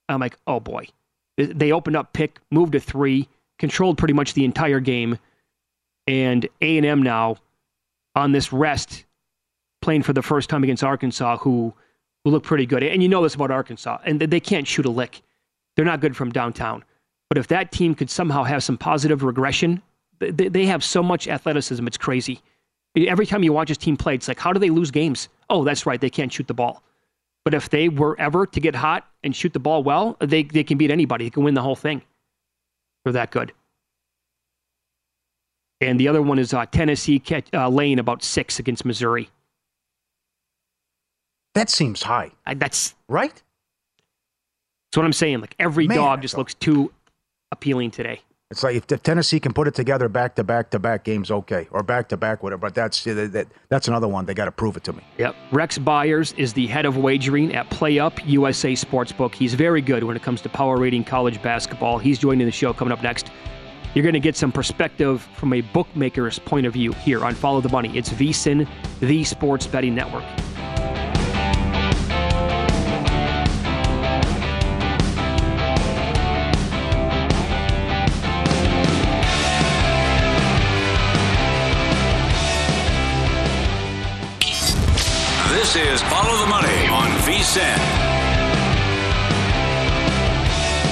[0.08, 0.86] I'm like, oh boy.
[1.36, 3.26] They opened up pick, moved to three,
[3.58, 5.18] controlled pretty much the entire game,
[6.06, 7.36] and A and M now
[8.14, 9.04] on this rest,
[9.80, 11.72] playing for the first time against Arkansas, who
[12.24, 12.82] who look pretty good.
[12.82, 15.22] And you know this about Arkansas, and they can't shoot a lick.
[15.76, 16.84] They're not good from downtown.
[17.30, 19.80] But if that team could somehow have some positive regression,
[20.18, 22.40] they, they have so much athleticism, it's crazy.
[22.96, 25.28] Every time you watch this team play, it's like, how do they lose games?
[25.48, 26.82] Oh, that's right, they can't shoot the ball.
[27.44, 30.64] But if they were ever to get hot and shoot the ball well, they, they
[30.64, 31.26] can beat anybody.
[31.26, 32.02] They can win the whole thing.
[33.04, 33.52] They're that good.
[35.80, 37.22] And the other one is uh, Tennessee
[37.54, 39.30] uh, laying about six against Missouri.
[41.54, 42.32] That seems high.
[42.44, 43.32] I, that's right.
[43.32, 45.40] That's what I'm saying.
[45.40, 46.92] Like every Man, dog just looks too
[47.52, 48.20] appealing today.
[48.50, 51.30] It's like if, if Tennessee can put it together back to back to back games,
[51.30, 52.62] okay, or back to back, whatever.
[52.62, 54.26] But that's that, that's another one.
[54.26, 55.04] They got to prove it to me.
[55.18, 55.36] Yep.
[55.52, 59.36] Rex Byers is the head of wagering at PlayUp USA Sportsbook.
[59.36, 61.98] He's very good when it comes to power rating college basketball.
[61.98, 63.30] He's joining the show coming up next.
[63.94, 67.60] You're going to get some perspective from a bookmaker's point of view here on Follow
[67.60, 67.96] the Money.
[67.96, 70.24] It's VSIN, the Sports Betting Network.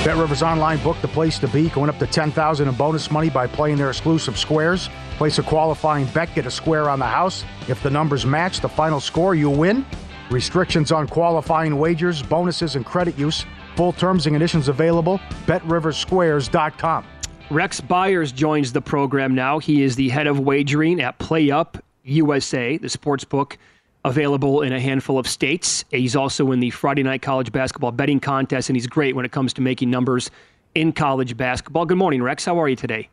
[0.09, 3.29] Bet Rivers Online book the place to be, going up to 10000 in bonus money
[3.29, 4.89] by playing their exclusive squares.
[5.19, 7.45] Place a qualifying bet, get a square on the house.
[7.69, 9.85] If the numbers match the final score, you win.
[10.31, 13.45] Restrictions on qualifying wagers, bonuses, and credit use.
[13.77, 15.21] Full terms and conditions available.
[15.45, 17.05] BetRiversSquares.com.
[17.51, 19.59] Rex Byers joins the program now.
[19.59, 23.59] He is the head of wagering at PlayUp USA, the sports book
[24.05, 25.85] available in a handful of states.
[25.91, 29.33] He's also in the Friday Night College Basketball Betting Contest, and he's great when it
[29.33, 30.31] comes to making numbers
[30.75, 31.85] in college basketball.
[31.87, 32.45] Good morning, Rex.
[32.45, 33.09] How are you today?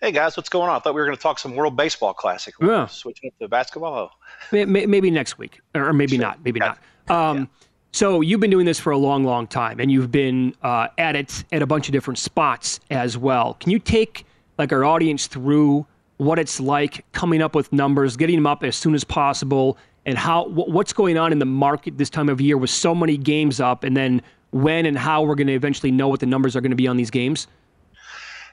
[0.00, 0.74] Hey guys, what's going on?
[0.74, 2.54] I thought we were going to talk some World Baseball Classic.
[2.60, 2.86] Yeah.
[2.86, 4.10] Switching up to basketball.
[4.52, 4.64] Oh.
[4.66, 6.22] Maybe next week, or maybe sure.
[6.22, 6.44] not.
[6.44, 6.78] Maybe not.
[7.08, 7.44] Um, yeah.
[7.92, 11.14] So you've been doing this for a long, long time, and you've been uh, at
[11.14, 13.54] it at a bunch of different spots as well.
[13.60, 14.26] Can you take
[14.58, 18.76] like our audience through what it's like coming up with numbers, getting them up as
[18.76, 22.56] soon as possible, and how what's going on in the market this time of year
[22.56, 26.08] with so many games up, and then when and how we're going to eventually know
[26.08, 27.46] what the numbers are going to be on these games?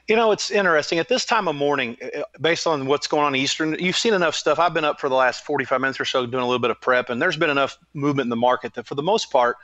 [0.08, 0.98] You know, it's interesting.
[0.98, 4.14] At this time of morning, uh, uh, based on what's going on Eastern, you've seen
[4.14, 4.58] enough stuff.
[4.58, 6.80] I've been up for the last 45 minutes or so doing a little bit of
[6.80, 9.56] prep, and there's been enough movement in the market that for the most part,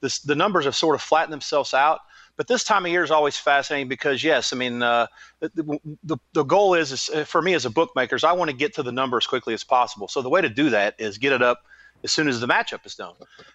[0.00, 2.00] this, the numbers have sort of flattened themselves out.
[2.40, 5.08] But this time of year is always fascinating because, yes, I mean, uh,
[5.40, 8.50] the, the, the goal is, is, uh, for me as a bookmaker, is I want
[8.50, 10.08] to get to the number as quickly as possible.
[10.08, 11.66] So the way to do that is get it up
[12.02, 13.12] as soon as the matchup is known.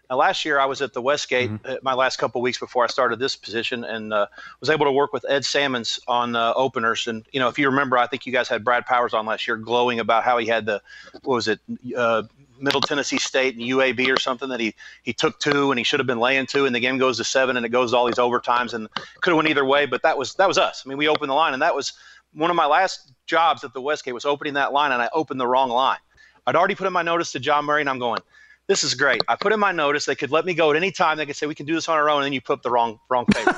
[0.08, 1.74] Now, last year I was at the Westgate mm-hmm.
[1.82, 4.28] my last couple weeks before I started this position, and uh,
[4.60, 7.08] was able to work with Ed Salmons on uh, openers.
[7.08, 9.48] And you know, if you remember, I think you guys had Brad Powers on last
[9.48, 10.80] year, glowing about how he had the
[11.24, 11.60] what was it,
[11.98, 12.21] uh,
[12.60, 16.00] Middle Tennessee State and UAB or something that he he took two and he should
[16.00, 18.06] have been laying two and the game goes to seven and it goes to all
[18.06, 18.89] these overtimes and
[19.22, 19.86] could have went either way.
[19.86, 20.84] But that was that was us.
[20.86, 21.94] I mean, we opened the line and that was
[22.34, 25.39] one of my last jobs at the Westgate was opening that line and I opened
[25.39, 26.00] the wrong line.
[26.48, 28.20] I'd already put in my notice to John Murray and I'm going.
[28.68, 29.22] This is great.
[29.28, 30.06] I put in my notice.
[30.06, 31.18] They could let me go at any time.
[31.18, 32.72] They could say we can do this on our own, and then you put the
[32.72, 33.56] wrong wrong paper.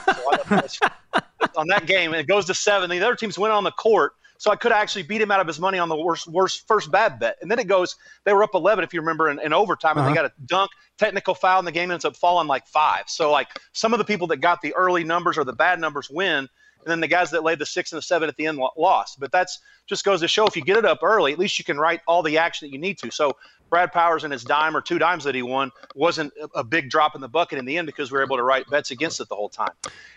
[0.68, 0.88] So
[1.56, 2.90] on that game, and it goes to seven.
[2.90, 5.48] The other teams went on the court so I could actually beat him out of
[5.48, 7.38] his money on the worst, worst first bad bet.
[7.42, 10.02] And then it goes, they were up 11, if you remember, in, in overtime, and
[10.02, 10.10] uh-huh.
[10.10, 13.04] they got a dunk, technical foul, and the game ends up falling like five.
[13.08, 16.10] So, like, some of the people that got the early numbers or the bad numbers
[16.10, 16.48] win,
[16.88, 19.20] and then the guys that laid the six and the seven at the end lost.
[19.20, 21.66] But that's just goes to show if you get it up early, at least you
[21.66, 23.12] can write all the action that you need to.
[23.12, 23.36] So
[23.70, 27.16] Brad Powers and his dime or two dimes that he won wasn't a big drop
[27.16, 29.30] in the bucket in the end because we were able to write bets against it
[29.30, 29.74] the whole time.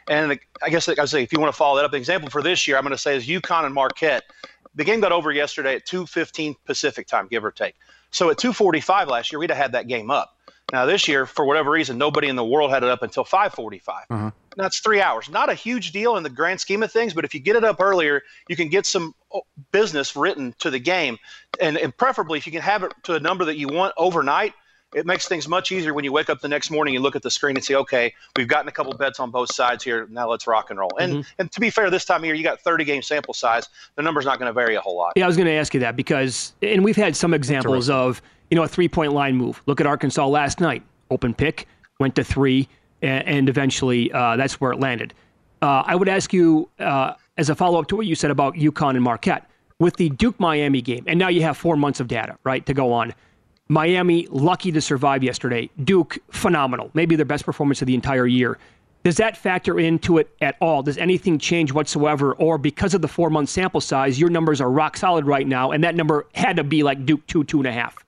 [0.08, 2.42] And I guess I say if you want to follow that up, the example for
[2.42, 4.24] this year I'm going to say is UConn and Marquette.
[4.74, 7.74] The game got over yesterday at 2:15 Pacific time, give or take.
[8.10, 10.36] So at 2:45 last year, we'd have had that game up.
[10.72, 14.04] Now this year, for whatever reason, nobody in the world had it up until 5:45.
[14.11, 14.30] Uh-huh.
[14.56, 15.28] That's three hours.
[15.28, 17.64] Not a huge deal in the grand scheme of things, but if you get it
[17.64, 21.18] up earlier, you can get some oh, business written to the game,
[21.61, 24.54] and, and preferably if you can have it to a number that you want overnight.
[24.92, 27.22] it makes things much easier when you wake up the next morning and look at
[27.22, 30.09] the screen and say, okay, we've gotten a couple bets on both sides here.
[30.11, 30.90] Now let's rock and roll.
[30.98, 31.30] And mm-hmm.
[31.38, 33.68] and to be fair, this time of year you got 30 game sample size.
[33.94, 35.12] The number's not going to vary a whole lot.
[35.14, 38.20] Yeah, I was going to ask you that because, and we've had some examples of
[38.50, 39.62] you know a three point line move.
[39.66, 41.66] Look at Arkansas last night, open pick,
[41.98, 42.68] went to three,
[43.00, 45.14] and, and eventually uh, that's where it landed.
[45.62, 48.54] Uh, I would ask you uh, as a follow up to what you said about
[48.54, 52.08] UConn and Marquette with the Duke Miami game, and now you have four months of
[52.08, 53.14] data, right, to go on.
[53.68, 55.70] Miami, lucky to survive yesterday.
[55.84, 56.90] Duke, phenomenal.
[56.92, 58.58] Maybe their best performance of the entire year.
[59.04, 60.82] Does that factor into it at all?
[60.82, 62.34] Does anything change whatsoever?
[62.34, 65.70] Or because of the four month sample size, your numbers are rock solid right now,
[65.70, 68.04] and that number had to be like Duke two, two and a half?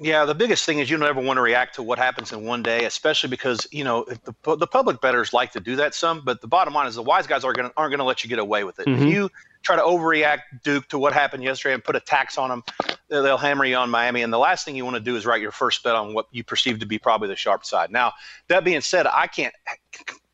[0.00, 2.62] Yeah, the biggest thing is you never want to react to what happens in one
[2.62, 6.22] day, especially because you know the, the public bettors like to do that some.
[6.24, 8.30] But the bottom line is the wise guys are going aren't going to let you
[8.30, 8.86] get away with it.
[8.86, 9.02] Mm-hmm.
[9.02, 9.30] If you
[9.62, 12.64] try to overreact Duke to what happened yesterday and put a tax on them,
[13.08, 14.22] they'll hammer you on Miami.
[14.22, 16.26] And the last thing you want to do is write your first bet on what
[16.32, 17.90] you perceive to be probably the sharp side.
[17.90, 18.12] Now,
[18.48, 19.54] that being said, I can't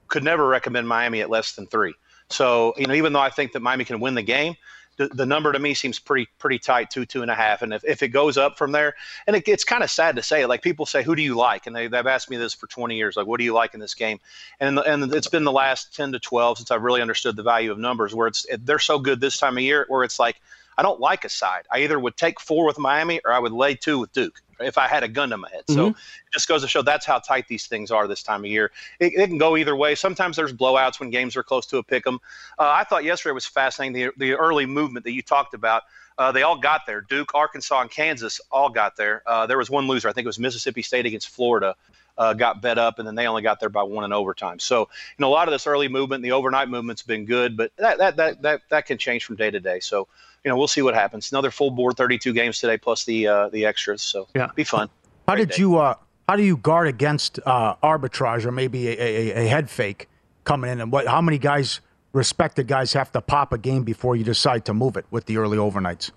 [0.06, 1.94] could never recommend Miami at less than three.
[2.30, 4.56] So, you know, even though I think that Miami can win the game,
[4.98, 7.62] the, the number to me seems pretty pretty tight, two two and a half.
[7.62, 8.94] And if, if it goes up from there,
[9.26, 11.66] and it, it's kind of sad to say, like people say, who do you like?
[11.66, 13.80] And they, they've asked me this for 20 years, like, what do you like in
[13.80, 14.18] this game?
[14.60, 17.72] And and it's been the last 10 to 12 since I've really understood the value
[17.72, 20.40] of numbers, where it's they're so good this time of year, where it's like
[20.76, 21.64] I don't like a side.
[21.72, 24.78] I either would take four with Miami or I would lay two with Duke if
[24.78, 25.66] I had a gun to my head.
[25.66, 25.74] Mm-hmm.
[25.74, 28.50] So it just goes to show that's how tight these things are this time of
[28.50, 28.70] year.
[28.98, 29.94] It, it can go either way.
[29.94, 32.20] Sometimes there's blowouts when games are close to a pick 'em.
[32.58, 35.82] Uh, I thought yesterday was fascinating the the early movement that you talked about.
[36.16, 37.00] Uh, they all got there.
[37.00, 39.22] Duke, Arkansas, and Kansas all got there.
[39.24, 40.08] Uh, there was one loser.
[40.08, 41.76] I think it was Mississippi State against Florida.
[42.16, 44.58] Uh, got bet up, and then they only got there by one in overtime.
[44.58, 44.86] So, you
[45.20, 48.16] know, a lot of this early movement, the overnight movement's been good, but that that
[48.16, 49.78] that that, that can change from day to day.
[49.78, 50.08] So,
[50.44, 51.32] you know, we'll see what happens.
[51.32, 54.02] Another full board, 32 games today, plus the uh, the extras.
[54.02, 54.88] So yeah, be fun.
[55.26, 55.62] How Great did day.
[55.62, 55.94] you uh,
[56.28, 60.08] how do you guard against uh, arbitrage or maybe a, a, a, head fake
[60.44, 60.80] coming in?
[60.80, 61.80] And what how many guys
[62.12, 65.38] respected guys have to pop a game before you decide to move it with the
[65.38, 66.10] early overnights?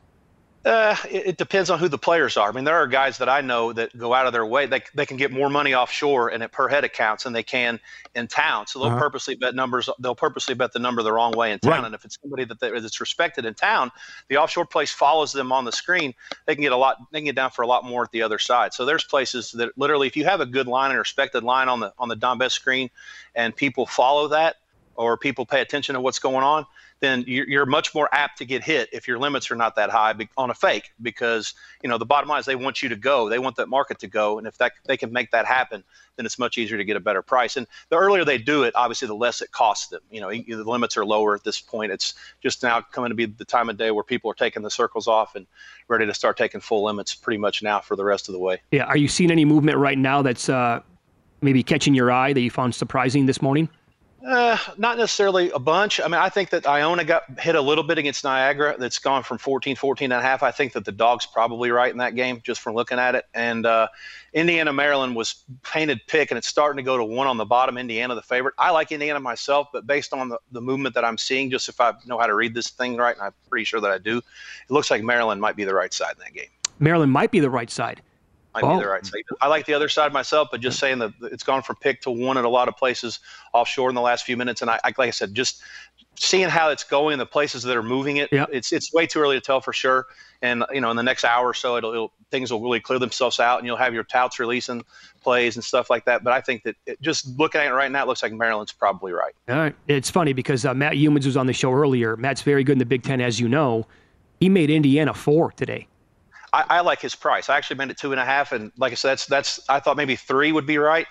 [0.63, 2.47] Uh, it, it, depends on who the players are.
[2.47, 4.67] I mean, there are guys that I know that go out of their way.
[4.67, 7.79] They, they can get more money offshore and at per head accounts than they can
[8.13, 8.67] in town.
[8.67, 8.99] So they'll uh-huh.
[8.99, 9.89] purposely bet numbers.
[9.97, 11.71] They'll purposely bet the number the wrong way in town.
[11.71, 11.85] Right.
[11.85, 13.89] And if it's somebody that they, that's respected in town,
[14.27, 16.13] the offshore place follows them on the screen.
[16.45, 16.97] They can get a lot.
[17.11, 18.75] They can get down for a lot more at the other side.
[18.75, 21.79] So there's places that literally, if you have a good line and respected line on
[21.79, 22.91] the on the Don Best screen,
[23.33, 24.57] and people follow that,
[24.95, 26.67] or people pay attention to what's going on,
[27.01, 30.15] then you're much more apt to get hit if your limits are not that high
[30.37, 33.27] on a fake because you know the bottom line is they want you to go
[33.27, 35.83] they want that market to go and if that they can make that happen
[36.15, 37.57] then it's much easier to get a better price.
[37.57, 40.01] And the earlier they do it obviously the less it costs them.
[40.11, 41.91] You know the limits are lower at this point.
[41.91, 44.71] It's just now coming to be the time of day where people are taking the
[44.71, 45.47] circles off and
[45.87, 48.61] ready to start taking full limits pretty much now for the rest of the way.
[48.71, 48.85] Yeah.
[48.85, 50.81] Are you seeing any movement right now that's uh,
[51.41, 53.69] maybe catching your eye that you found surprising this morning
[54.25, 55.99] uh, not necessarily a bunch.
[55.99, 58.75] I mean, I think that Iona got hit a little bit against Niagara.
[58.77, 60.43] That's gone from 14, 14 and a half.
[60.43, 63.25] I think that the dog's probably right in that game just from looking at it.
[63.33, 63.87] And uh,
[64.33, 67.77] Indiana, Maryland was painted pick, and it's starting to go to one on the bottom.
[67.77, 68.53] Indiana, the favorite.
[68.57, 71.81] I like Indiana myself, but based on the, the movement that I'm seeing, just if
[71.81, 74.17] I know how to read this thing right, and I'm pretty sure that I do,
[74.17, 74.23] it
[74.69, 76.49] looks like Maryland might be the right side in that game.
[76.79, 78.01] Maryland might be the right side
[78.53, 78.77] might oh.
[78.77, 79.23] be the right side.
[79.39, 82.11] I like the other side myself, but just saying that it's gone from pick to
[82.11, 83.19] one at a lot of places
[83.53, 84.61] offshore in the last few minutes.
[84.61, 85.61] And I, like I said, just
[86.15, 88.49] seeing how it's going, the places that are moving it, yep.
[88.51, 90.07] it's it's way too early to tell for sure.
[90.41, 92.99] And you know, in the next hour or so, it'll, it'll things will really clear
[92.99, 94.83] themselves out, and you'll have your touts releasing
[95.21, 96.23] plays and stuff like that.
[96.23, 98.71] But I think that it, just looking at it right now, it looks like Maryland's
[98.71, 99.33] probably right.
[99.49, 99.75] All right.
[99.87, 102.17] It's funny because uh, Matt Youmans was on the show earlier.
[102.17, 103.85] Matt's very good in the Big Ten, as you know.
[104.39, 105.87] He made Indiana four today.
[106.53, 107.49] I, I, like his price.
[107.49, 109.79] I actually made it two and a half, and like I said, that's that's I
[109.79, 111.07] thought maybe three would be right.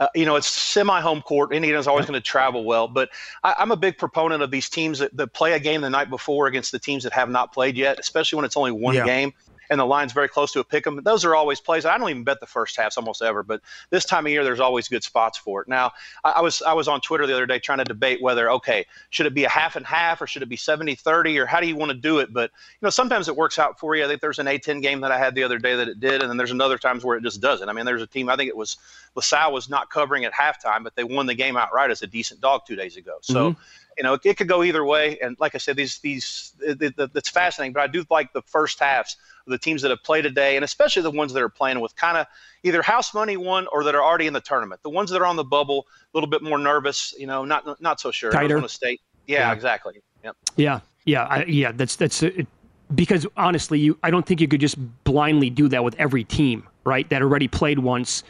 [0.00, 1.52] Uh, you know, it's semi home court.
[1.52, 3.10] Indiana's always going to travel well, but
[3.42, 6.08] I, am a big proponent of these teams that, that, play a game the night
[6.08, 9.04] before against the teams that have not played yet, especially when it's only one yeah.
[9.04, 9.32] game
[9.70, 11.02] and the line's very close to a pick 'em.
[11.02, 11.84] Those are always plays.
[11.84, 14.60] I don't even bet the first halves almost ever, but this time of year there's
[14.60, 15.68] always good spots for it.
[15.68, 15.92] Now,
[16.24, 18.86] I, I was I was on Twitter the other day trying to debate whether okay,
[19.10, 21.66] should it be a half and half or should it be 70-30 or how do
[21.66, 22.32] you want to do it?
[22.32, 24.04] But you know, sometimes it works out for you.
[24.04, 26.22] I think there's an A10 game that I had the other day that it did,
[26.22, 27.68] and then there's another times where it just doesn't.
[27.68, 28.76] I mean, there's a team I think it was
[29.14, 32.40] LaSalle was not covering at halftime, but they won the game outright as a decent
[32.40, 33.18] dog two days ago.
[33.22, 33.50] So.
[33.50, 33.60] Mm-hmm
[33.98, 35.18] you know, it, could go either way.
[35.18, 37.72] And like I said, these these it, it, it's fascinating.
[37.72, 39.16] But I do like the first halves
[39.48, 42.16] the teams that have played today, and especially the ones that are playing with kind
[42.16, 42.26] of
[42.62, 44.82] either house money one or that are already in the tournament.
[44.82, 47.14] The ones that are on the bubble, a little bit more nervous.
[47.18, 48.30] You know, not not so sure.
[48.30, 48.66] Tighter.
[48.68, 49.00] State.
[49.26, 50.00] Yeah, yeah, exactly.
[50.24, 50.36] Yep.
[50.56, 51.72] Yeah, yeah, I, yeah.
[51.72, 52.46] That's that's it,
[52.94, 56.66] because honestly, you I don't think you could just blindly do that with every team
[56.88, 57.08] right?
[57.10, 58.24] That already played once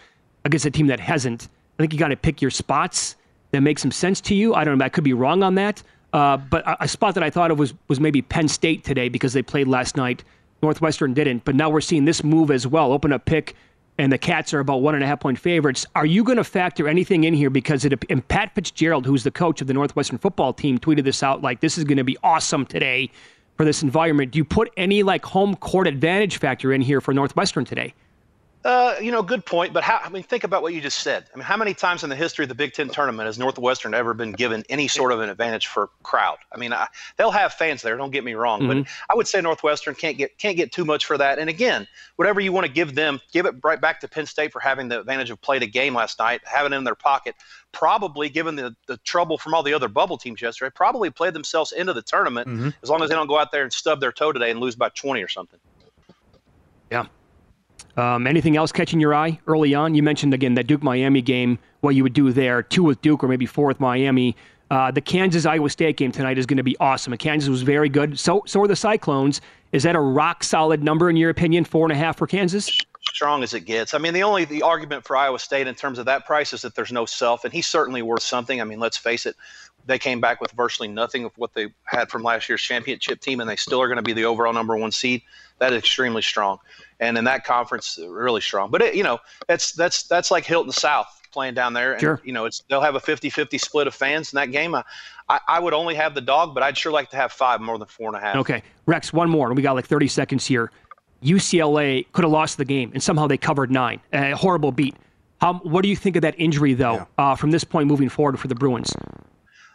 [0.44, 1.48] against a team that hasn't.
[1.78, 3.16] I think you got to pick your spots
[3.52, 4.54] that make some sense to you.
[4.54, 4.84] I don't know.
[4.84, 5.82] I could be wrong on that.
[6.12, 9.08] Uh, but a, a spot that I thought of was was maybe Penn State today
[9.08, 10.24] because they played last night.
[10.62, 12.92] Northwestern didn't, but now we're seeing this move as well.
[12.92, 13.54] Open up pick,
[13.98, 15.86] and the Cats are about one and a half point favorites.
[15.94, 17.92] Are you going to factor anything in here because it?
[18.10, 21.60] And Pat Fitzgerald, who's the coach of the Northwestern football team, tweeted this out like
[21.60, 23.10] this is going to be awesome today
[23.56, 24.32] for this environment.
[24.32, 27.94] Do you put any like home court advantage factor in here for Northwestern today?
[28.64, 29.72] Uh, you know, good point.
[29.72, 30.00] But how?
[30.02, 31.26] I mean, think about what you just said.
[31.32, 33.94] I mean, how many times in the history of the Big Ten tournament has Northwestern
[33.94, 36.38] ever been given any sort of an advantage for crowd?
[36.52, 37.96] I mean, I, they'll have fans there.
[37.96, 38.82] Don't get me wrong, mm-hmm.
[38.82, 41.38] but I would say Northwestern can't get can't get too much for that.
[41.38, 41.86] And again,
[42.16, 44.88] whatever you want to give them, give it right back to Penn State for having
[44.88, 47.36] the advantage of played a game last night, having it in their pocket.
[47.70, 51.70] Probably, given the, the trouble from all the other bubble teams yesterday, probably played themselves
[51.70, 52.70] into the tournament mm-hmm.
[52.82, 54.74] as long as they don't go out there and stub their toe today and lose
[54.74, 55.60] by 20 or something.
[56.90, 57.06] Yeah.
[57.98, 59.96] Um, anything else catching your eye early on?
[59.96, 63.24] You mentioned again that Duke Miami game, what you would do there, two with Duke
[63.24, 64.36] or maybe four with Miami.
[64.70, 67.16] Uh, the Kansas Iowa State game tonight is going to be awesome.
[67.16, 68.16] Kansas was very good.
[68.18, 69.40] So so are the Cyclones.
[69.72, 71.64] Is that a rock solid number in your opinion?
[71.64, 72.70] Four and a half for Kansas?
[73.08, 73.94] Strong as it gets.
[73.94, 76.62] I mean, the only the argument for Iowa State in terms of that price is
[76.62, 78.60] that there's no self, and he's certainly worth something.
[78.60, 79.36] I mean, let's face it,
[79.86, 83.40] they came back with virtually nothing of what they had from last year's championship team,
[83.40, 85.22] and they still are going to be the overall number one seed.
[85.58, 86.58] That is extremely strong
[87.00, 88.70] and in that conference, really strong.
[88.70, 91.92] But it, you know, that's that's that's like Hilton South playing down there.
[91.92, 92.20] And, sure.
[92.24, 94.74] You know, it's they'll have a 50-50 split of fans in that game.
[94.74, 94.82] I,
[95.28, 97.78] I, I, would only have the dog, but I'd sure like to have five more
[97.78, 98.36] than four and a half.
[98.36, 99.52] Okay, Rex, one more.
[99.52, 100.70] We got like 30 seconds here.
[101.22, 104.00] UCLA could have lost the game, and somehow they covered nine.
[104.12, 104.96] A horrible beat.
[105.40, 107.04] How, what do you think of that injury, though, yeah.
[107.18, 108.92] uh, from this point moving forward for the Bruins?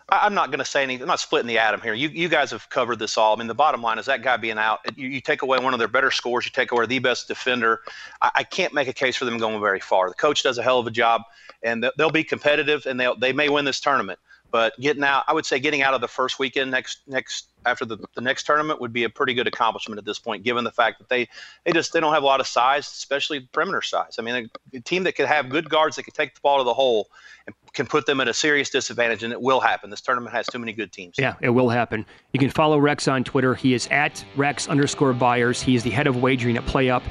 [0.09, 1.03] I'm not going to say anything.
[1.03, 1.93] I'm not splitting the atom here.
[1.93, 3.33] You, you guys have covered this all.
[3.33, 5.73] I mean, the bottom line is that guy being out, you, you take away one
[5.73, 7.81] of their better scores, you take away the best defender.
[8.21, 10.09] I, I, can't make a case for them going very far.
[10.09, 11.21] The coach does a hell of a job,
[11.63, 14.19] and they'll be competitive, and they they may win this tournament.
[14.53, 17.85] But getting out, I would say getting out of the first weekend next next after
[17.85, 20.71] the, the next tournament would be a pretty good accomplishment at this point, given the
[20.71, 21.27] fact that they
[21.65, 24.17] they just they don't have a lot of size, especially perimeter size.
[24.19, 26.59] I mean, a, a team that could have good guards that could take the ball
[26.59, 27.09] to the hole
[27.47, 29.89] and can put them at a serious disadvantage, and it will happen.
[29.89, 31.15] This tournament has too many good teams.
[31.17, 32.05] Yeah, it will happen.
[32.33, 33.55] You can follow Rex on Twitter.
[33.55, 35.63] He is at Rex underscore Byers.
[35.63, 37.01] He is the head of wagering at PlayUp.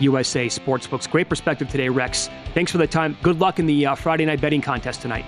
[0.00, 1.08] USA Sportsbooks.
[1.08, 2.28] Great perspective today, Rex.
[2.54, 3.16] Thanks for the time.
[3.22, 5.24] Good luck in the uh, Friday night betting contest tonight.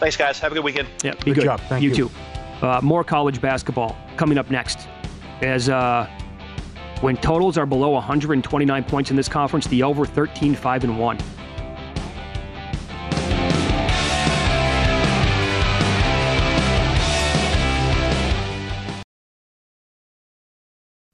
[0.00, 0.38] Thanks, guys.
[0.40, 0.88] Have a good weekend.
[1.04, 1.34] Yeah, be good.
[1.36, 1.44] good.
[1.44, 1.60] job.
[1.68, 1.90] Thank you.
[1.90, 2.10] You too.
[2.62, 4.88] Uh, more college basketball coming up next.
[5.42, 6.08] As uh,
[7.00, 11.18] when totals are below 129 points in this conference, the over 13 5 and 1.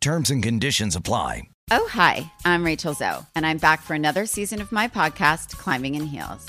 [0.00, 1.42] Terms and conditions apply.
[1.70, 5.96] Oh, hi, I'm Rachel Zoe, and I'm back for another season of my podcast, Climbing
[5.96, 6.48] in Heels.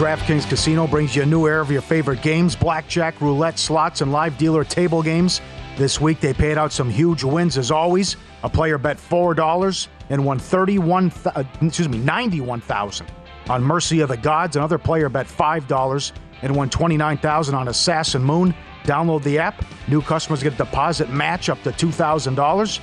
[0.00, 4.10] DraftKings Casino brings you a new era of your favorite games blackjack, roulette, slots, and
[4.10, 5.42] live dealer table games.
[5.76, 8.16] This week they paid out some huge wins as always.
[8.42, 13.12] A player bet $4 and won 31 uh, excuse me, 91,000
[13.50, 14.56] on Mercy of the Gods.
[14.56, 18.54] Another player bet $5 and won 29,000 on Assassin Moon.
[18.84, 19.62] Download the app.
[19.86, 22.80] New customers get a deposit match up to $2,000.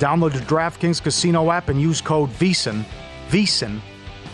[0.00, 2.84] Download the DraftKings Casino app and use code VSIN,
[3.28, 3.80] VSIN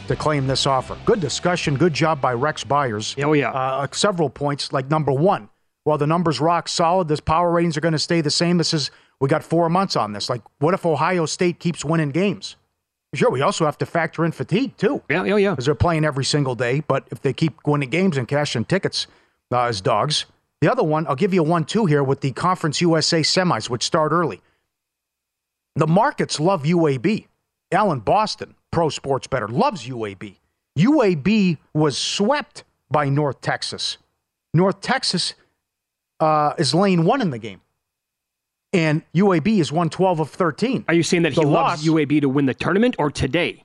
[0.09, 0.97] to claim this offer.
[1.05, 1.77] Good discussion.
[1.77, 3.15] Good job by Rex Byers.
[3.19, 3.51] Oh, yeah.
[3.51, 5.49] Uh, several points, like number one,
[5.85, 8.59] while the numbers rock solid, this power ratings are going to stay the same.
[8.59, 8.91] This is,
[9.21, 10.29] we got four months on this.
[10.29, 12.57] Like, what if Ohio State keeps winning games?
[13.15, 15.03] Sure, we also have to factor in fatigue, too.
[15.09, 15.51] Yeah, yeah, yeah.
[15.51, 16.81] Because they're playing every single day.
[16.81, 19.07] But if they keep winning games and cashing tickets
[19.53, 20.27] uh, as dogs.
[20.61, 23.69] The other one, I'll give you a one two here with the Conference USA semis,
[23.69, 24.41] which start early.
[25.77, 27.27] The markets love UAB.
[27.73, 30.37] Alan Boston, pro sports bettor, loves UAB.
[30.77, 33.99] UAB was swept by North Texas.
[34.53, 35.35] North Texas
[36.19, 37.61] uh, is lane one in the game.
[38.73, 40.85] And UAB is 112 of 13.
[40.89, 43.63] Are you saying that The he loss- loves UAB to win the tournament or today?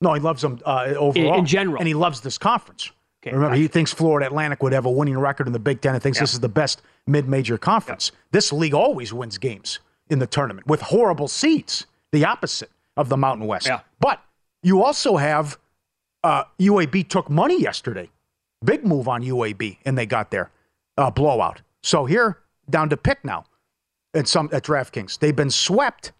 [0.00, 1.38] No, he loves them uh, overall.
[1.38, 1.78] in general.
[1.78, 2.92] And he loves this conference.
[3.24, 5.94] Okay, Remember, he thinks Florida Atlantic would have a winning record in the Big Ten
[5.94, 6.22] and thinks Yeah.
[6.24, 8.12] this is the best mid major conference.
[8.30, 13.16] This league always wins games in the tournament with horrible seeds, the opposite of the
[13.16, 13.66] Mountain West.
[13.66, 13.80] Yeah.
[13.98, 14.20] But
[14.62, 15.58] you also have
[16.22, 18.10] uh, UAB took money yesterday.
[18.64, 20.50] Big move on UAB, and they got their
[20.96, 21.62] uh, blowout.
[21.82, 22.38] So here,
[22.68, 23.44] down to pick now
[24.14, 25.18] at some at DraftKings.
[25.18, 26.12] They've been swept,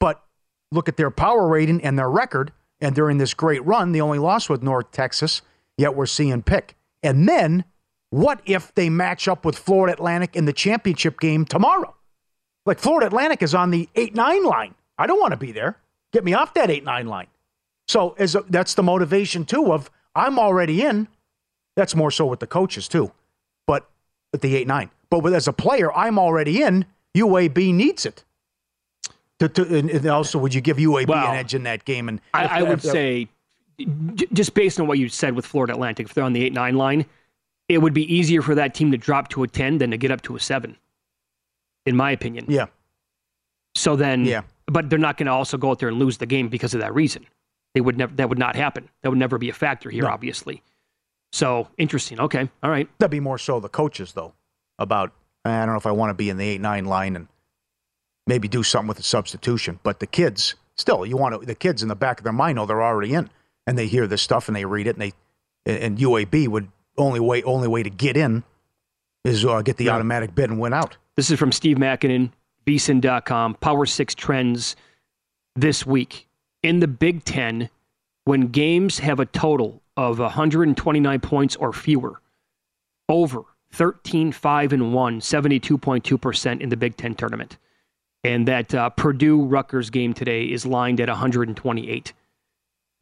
[0.00, 0.24] but
[0.72, 2.52] look at their power rating and their record.
[2.80, 5.42] And during this great run, they only lost with North Texas,
[5.78, 6.76] yet we're seeing pick.
[7.02, 7.64] And then,
[8.10, 11.94] what if they match up with Florida Atlantic in the championship game tomorrow?
[12.66, 14.74] Like Florida Atlantic is on the 8 9 line.
[14.98, 15.76] I don't want to be there.
[16.12, 17.26] Get me off that 8 9 line.
[17.88, 21.08] So as a, that's the motivation, too, of I'm already in.
[21.76, 23.12] That's more so with the coaches, too.
[23.66, 23.88] But
[24.32, 24.90] at the 8 9.
[25.10, 26.86] But with, as a player, I'm already in.
[27.16, 28.24] UAB needs it.
[29.40, 32.08] To, to, and also, would you give UAB Well, an edge in that game?
[32.08, 33.28] And I, if- I would if- say,
[34.32, 36.76] just based on what you said with Florida Atlantic, if they're on the 8 9
[36.76, 37.04] line,
[37.68, 40.10] it would be easier for that team to drop to a 10 than to get
[40.10, 40.76] up to a 7,
[41.86, 42.44] in my opinion.
[42.48, 42.66] yeah,
[43.74, 44.42] So then, Yeah.
[44.66, 46.80] but they're not going to also go out there and lose the game because of
[46.80, 47.26] that reason.
[47.74, 48.14] They would never.
[48.14, 48.88] That would not happen.
[49.02, 50.10] That would never be a factor here, No.
[50.10, 50.62] obviously.
[51.32, 52.20] So interesting.
[52.20, 52.88] Okay, all right.
[52.98, 54.32] that'd be more so the coaches though.
[54.78, 55.12] About
[55.44, 57.28] I don't know if I want to be in the eight nine line and
[58.26, 59.78] maybe do something with the substitution.
[59.82, 61.46] But the kids, still, you want to.
[61.46, 63.28] The kids in the back of their mind know they're already in,
[63.66, 65.12] and they hear this stuff and they read it, and they
[65.66, 68.44] and UAB would only way only way to get in
[69.24, 69.94] is uh, get the Yeah.
[69.94, 70.96] automatic bid and win out.
[71.16, 72.30] This is from Steve Makinen,
[72.66, 73.54] VSIN.com.
[73.54, 74.76] Power Six trends
[75.56, 76.26] this week
[76.64, 77.70] in the Big Ten.
[78.26, 82.22] When games have a total of 129 points or fewer,
[83.08, 83.42] over
[83.72, 87.58] 13, 5, and 1, 72.2% in the Big Ten tournament.
[88.24, 92.12] And that uh, Purdue Rutgers game today is lined at 128.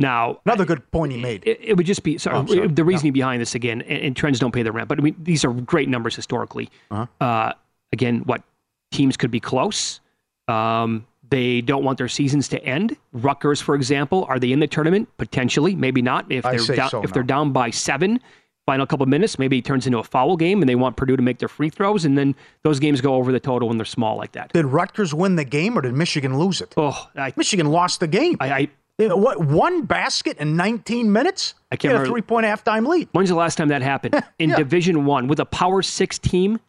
[0.01, 1.45] Now, Another good point he made.
[1.47, 2.67] it, it would just be sorry, Oh, sorry.
[2.67, 5.15] the reasoning behind this again and, and trends don't pay the rent but i mean
[5.23, 7.07] these are great numbers historically Uh-huh.
[7.25, 7.53] uh,
[7.93, 8.43] again what
[8.91, 10.01] teams could be close
[10.49, 14.66] um, they don't want their seasons to end Rutgers for example are they in the
[14.68, 18.20] tournament potentially maybe not if they're down, so if they're down by seven
[18.66, 21.22] final couple minutes maybe it turns into a foul game and they want Purdue to
[21.22, 24.16] make their free throws and then those games go over the total when they're small
[24.16, 26.74] like that Did Rutgers win the game or did Michigan lose it?
[26.76, 28.37] oh I, Michigan lost the game.
[28.39, 28.68] I, I
[29.09, 31.55] what one basket in 19 minutes?
[31.72, 33.09] I can't had a remember- three point halftime lead.
[33.12, 34.57] when's the last time that happened in Yeah.
[34.57, 36.61] division one with a power six team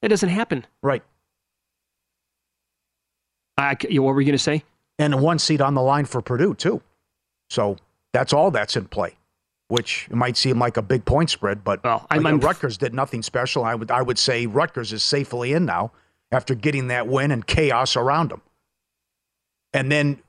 [0.00, 1.02] that doesn't happen Right.
[3.56, 4.64] I, what were you going to say?
[4.98, 6.80] and one seat on the line for Purdue too.
[7.50, 7.76] So
[8.12, 9.16] that's all that's in play,
[9.68, 13.22] which might seem like a big point spread, but Well, I'm- I'm- Rutgers did nothing
[13.22, 13.64] special.
[13.64, 15.92] I would I would say Rutgers is safely in now
[16.30, 18.42] after getting that win and chaos around them.
[19.72, 20.22] And then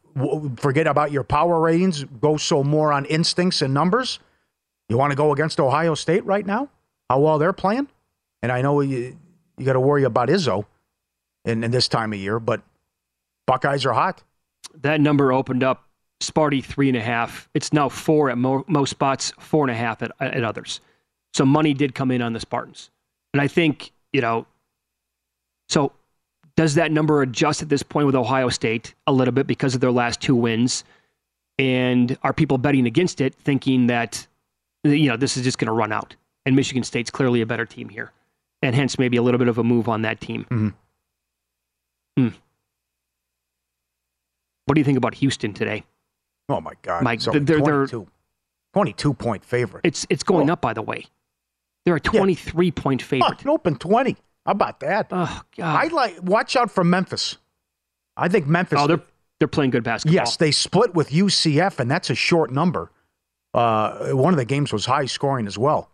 [0.58, 2.04] forget about your power ratings.
[2.06, 4.20] Go so more on instincts and numbers.
[4.90, 6.70] You want to go against Ohio State right now?
[7.10, 7.90] How well they're playing?
[8.42, 9.18] And I know you
[9.58, 10.66] you got to worry about Izzo
[11.46, 12.62] in, in this time of year, but
[13.48, 14.24] Buckeyes are hot.
[14.82, 15.88] That number opened up
[16.22, 17.50] Sparty three and a half.
[17.54, 20.80] It's now four at mo- most spots, four and a half at, at others.
[21.34, 22.90] So money did come in on the Spartans.
[23.34, 24.46] And I think you know,
[25.70, 25.92] so
[26.56, 29.82] does that number adjust at this point with Ohio State a little bit because of
[29.82, 30.84] their last two wins?
[31.60, 34.26] And are people betting against it, thinking that
[34.84, 36.16] you know this is just going to run out?
[36.46, 38.12] And Michigan State's clearly a better team here,
[38.62, 40.46] and hence maybe a little bit of a move on that team.
[40.50, 40.70] Mm-hmm.
[42.18, 42.36] Hmm.
[44.66, 45.84] What do you think about Houston today?
[46.50, 47.04] Oh my God!
[47.04, 48.08] Mike, they're, they're 22,
[48.74, 49.82] 22 point favorite.
[49.84, 51.06] it's it's going up by the way.
[51.86, 53.42] They're a twenty three point Oh, favorite.
[53.44, 54.18] an open twenty.
[54.46, 55.08] How about that?
[55.12, 55.84] Oh God!
[55.84, 56.18] I like.
[56.22, 57.38] Watch out for Memphis.
[58.18, 58.80] I think Memphis.
[58.82, 59.02] oh, they're
[59.40, 60.16] they're playing good basketball.
[60.16, 62.92] Yes, they split with UCF, and that's a short number.
[63.54, 65.90] Uh, one of the games was high scoring as well,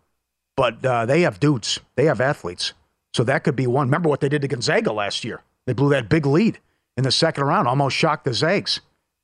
[0.56, 2.72] but uh, they have dudes, they have athletes,
[3.14, 3.86] so that could be one.
[3.88, 5.42] Remember what they did to Gonzaga last year?
[5.66, 6.58] They blew that big lead
[6.96, 8.80] in the second round, almost shocked the Zags.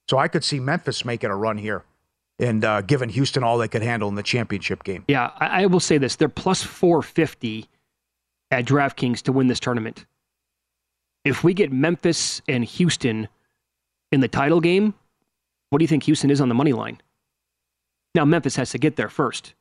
[0.09, 1.85] So I could see Memphis making a run here
[2.39, 5.05] and uh, giving Houston all they could handle in the championship game.
[5.09, 7.69] Yeah, I, I will say this: they're plus four fifty
[8.51, 10.07] at DraftKings to win this tournament.
[11.25, 13.27] If we get Memphis and Houston
[14.13, 14.95] in the title game,
[15.71, 17.01] what do you think Houston is on the money line?
[18.15, 19.55] Now Memphis has to get there first,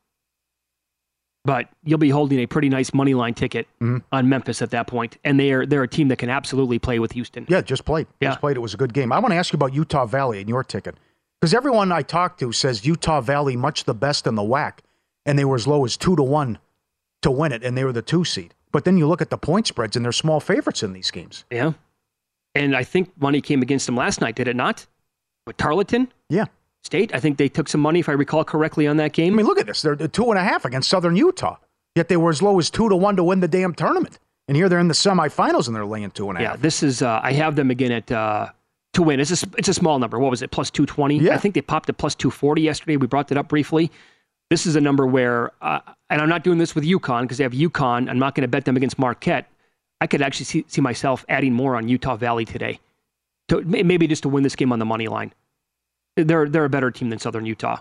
[1.46, 4.02] but you'll be holding a pretty nice money line ticket Mhm.
[4.12, 6.98] on Memphis at that point, and they are they're a team that can absolutely play
[6.98, 7.46] with Houston.
[7.48, 8.06] Yeah, just played.
[8.20, 8.30] Yeah.
[8.30, 8.56] Just played.
[8.56, 9.12] It was a good game.
[9.12, 10.96] I want to ask you about Utah Valley and your ticket.
[11.40, 14.80] Because everyone I talk to says Utah Valley much the best in the WAC,
[15.24, 16.58] and they were as low as two to one
[17.22, 18.52] to win it, and they were the two seed.
[18.72, 21.44] But then you look at the point spreads, and they're small favorites in these games.
[21.50, 21.72] Yeah,
[22.54, 24.86] and I think money came against them last night, did it not?
[25.46, 26.46] With Tarleton Yeah.
[26.86, 29.34] State, I think they took some money, if I recall correctly, on that game.
[29.34, 29.82] I mean, look at this.
[29.82, 31.56] They're two and a half against Southern Utah,
[31.94, 34.18] yet they were as low as two to one to win the damn tournament.
[34.48, 36.56] And here they're in the semifinals, and they're laying two and a half.
[36.56, 37.02] Yeah, this is.
[37.02, 38.48] Uh, I have them again at uh,
[38.94, 39.20] to win.
[39.20, 40.18] It's a, it's a small number.
[40.18, 40.50] What was it?
[40.50, 41.18] Plus two twenty.
[41.18, 41.34] Yeah.
[41.34, 42.96] I think they popped at plus two forty yesterday.
[42.96, 43.90] We brought that up briefly.
[44.48, 47.42] This is a number where, uh, and I'm not doing this with UConn because they
[47.42, 48.08] have UConn.
[48.08, 49.50] I'm not going to bet them against Marquette.
[50.00, 52.78] I could actually see, see myself adding more on Utah Valley today,
[53.48, 55.32] to, maybe just to win this game on the money line.
[56.16, 57.78] They're they're a better team than Southern Utah,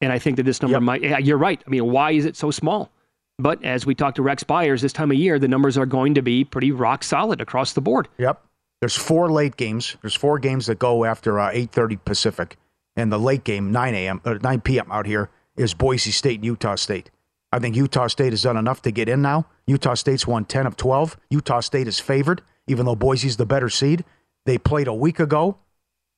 [0.00, 0.82] and I think that this number Yep.
[0.82, 1.24] might.
[1.24, 1.62] You're right.
[1.66, 2.90] I mean, why is it so small?
[3.38, 6.14] But as we talk to Rex Byers this time of year, the numbers are going
[6.14, 8.08] to be pretty rock solid across the board.
[8.18, 8.42] Yep.
[8.80, 9.96] There's four late games.
[10.00, 12.56] There's four games that go after uh, 8:30 Pacific,
[12.96, 14.20] and the late game 9 a.m.
[14.24, 14.90] or 9 p.m.
[14.90, 17.10] out here is Boise State and Utah State.
[17.52, 19.46] I think Utah State has done enough to get in now.
[19.66, 21.18] Utah State's won 10 of 12.
[21.28, 24.04] Utah State is favored, even though Boise's the better seed.
[24.46, 25.58] They played a week ago.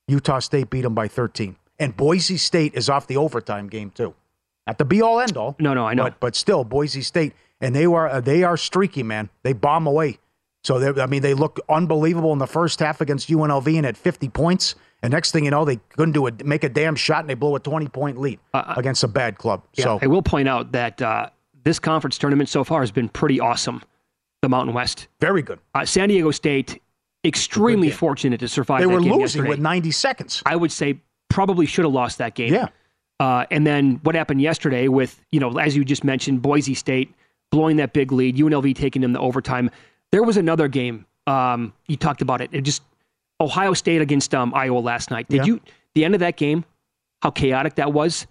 [0.09, 4.15] Utah State beat them by 13, and Boise State is off the overtime game too.
[4.67, 5.57] Not the be all end all.
[5.59, 6.05] No, no, I know.
[6.05, 9.29] But, but still, Boise State, and they were uh, they are streaky, man.
[9.43, 10.19] They bomb away.
[10.63, 14.31] So I mean, they look unbelievable in the first half against UNLV and at 50
[14.31, 14.75] points.
[15.03, 17.35] And next thing you know, they couldn't do it, make a damn shot, and they
[17.35, 19.61] blow a 20 point lead against a bad club.
[19.65, 21.29] Uh, Yeah, so I will point out that uh,
[21.65, 23.83] this conference tournament so far has been pretty awesome.
[24.41, 25.59] The Mountain West, very good.
[25.75, 26.81] uh, San Diego State,
[27.25, 28.81] extremely fortunate to survive.
[28.81, 29.49] They were losing yesterday.
[29.49, 30.43] with 90 seconds.
[30.47, 31.01] I would say
[31.31, 32.53] probably should have lost that game.
[32.53, 32.69] Yeah.
[33.21, 37.15] Uh, and then what happened yesterday with, you know, as you just mentioned, Boise State
[37.51, 39.71] blowing that big lead, UNLV taking them to overtime.
[40.11, 41.07] There was another game.
[41.27, 42.51] Um, you talked about it.
[42.53, 42.83] It just
[43.41, 45.29] Ohio State against um, Iowa last night.
[45.29, 45.45] Did Yeah.
[45.55, 45.61] you
[45.95, 46.65] the end of that game?
[47.23, 48.27] How chaotic that was.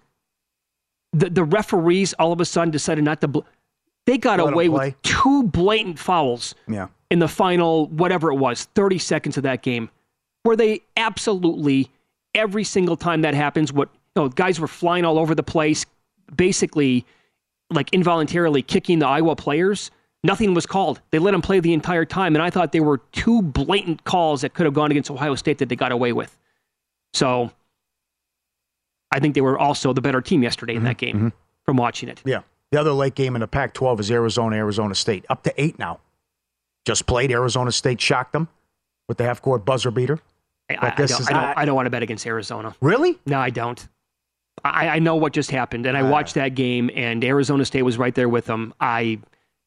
[1.12, 3.28] The the referees all of a sudden decided not to.
[3.28, 3.40] Bl-
[4.06, 6.88] they got Let away with two blatant fouls Yeah.
[7.14, 9.88] In the final, whatever it was, 30 seconds of that game,
[10.42, 11.88] where they absolutely,
[12.34, 15.86] every single time that happens, what, you know, guys were flying all over the place,
[16.34, 17.06] basically,
[17.70, 19.92] like involuntarily kicking the Iowa players.
[20.24, 21.00] Nothing was called.
[21.12, 22.34] They let them play the entire time.
[22.34, 25.58] And I thought there were two blatant calls that could have gone against Ohio State
[25.58, 26.36] that they got away with.
[27.12, 27.52] So
[29.12, 31.28] I think they were also the better team yesterday in that mm-hmm, game mm-hmm.
[31.64, 32.22] from watching it.
[32.24, 32.40] Yeah.
[32.72, 35.24] The other late game in the Pac 12 is Arizona, Arizona State.
[35.30, 36.00] Up to eight now.
[36.84, 37.30] Just played.
[37.30, 38.48] Arizona State shocked them
[39.08, 40.18] with the half court buzzer beater.
[40.70, 42.74] I, I don't, is I, don't, I don't want to bet against Arizona.
[42.80, 43.18] Really?
[43.26, 43.86] No, I don't.
[44.64, 46.10] I, I know what just happened, and I ah.
[46.10, 48.72] watched that game, and Arizona State was right there with them.
[48.80, 49.18] I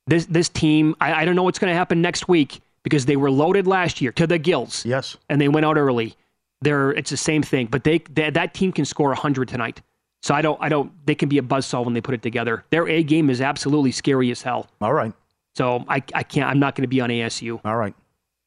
[0.07, 3.17] this this team, I, I don't know what's going to happen next week because they
[3.17, 5.17] were loaded last year to the gills, Yes.
[5.29, 6.15] and they went out early.
[6.61, 9.81] They're it's the same thing, but they, they that team can score hundred tonight.
[10.23, 12.63] So I don't I don't they can be a buzzsaw when they put it together.
[12.71, 14.67] Their A game is absolutely scary as hell.
[14.81, 15.13] All right.
[15.57, 17.59] So I I can't I'm not going to be on ASU.
[17.65, 17.95] All right.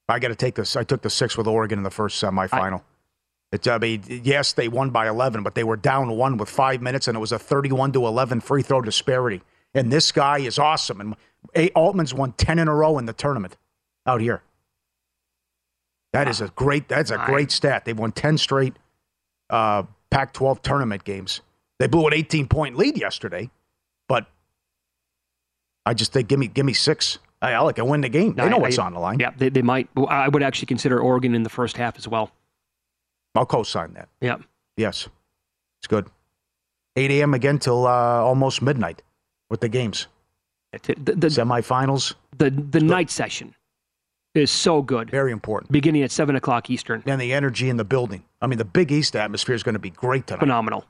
[0.09, 0.77] I got to take this.
[0.77, 2.83] I took the six with Oregon in the first semifinal.
[3.53, 6.81] It's, I mean, yes, they won by 11, but they were down one with five
[6.81, 9.43] minutes, and it was a 31 to 11 free throw disparity.
[9.75, 11.01] And this guy is awesome.
[11.01, 11.17] And
[11.57, 11.71] A.
[11.71, 13.57] Altman's won 10 in a row in the tournament
[14.07, 14.43] out here.
[16.13, 16.89] That is a great.
[16.89, 17.85] That's a great stat.
[17.85, 18.77] They've won 10 straight
[19.49, 21.41] uh, Pac-12 tournament games.
[21.79, 23.51] They blew an 18 point lead yesterday,
[24.09, 24.27] but
[25.87, 28.35] I just think give me give me six I like I win the game.
[28.35, 29.19] They know I- what's I- on the line.
[29.19, 29.89] Yeah, they, they might.
[30.09, 32.31] I would actually consider Oregon in the first half as well.
[33.35, 34.09] I'll co-sign that.
[34.21, 34.39] Yeah.
[34.77, 35.09] Yes,
[35.81, 36.07] it's good.
[36.97, 37.35] 8 a.m.
[37.35, 39.03] again till uh, almost midnight
[39.49, 40.09] with the games.
[40.73, 42.15] The, the, Semifinals.
[42.39, 43.55] The the night session
[44.35, 45.11] is so good.
[45.11, 45.73] Very important.
[45.73, 47.03] Beginning at seven o'clock Eastern.
[47.07, 48.25] And the energy in the building.
[48.41, 50.41] I mean, the Big East atmosphere is going to be great tonight.
[50.41, 50.85] Phenomenal.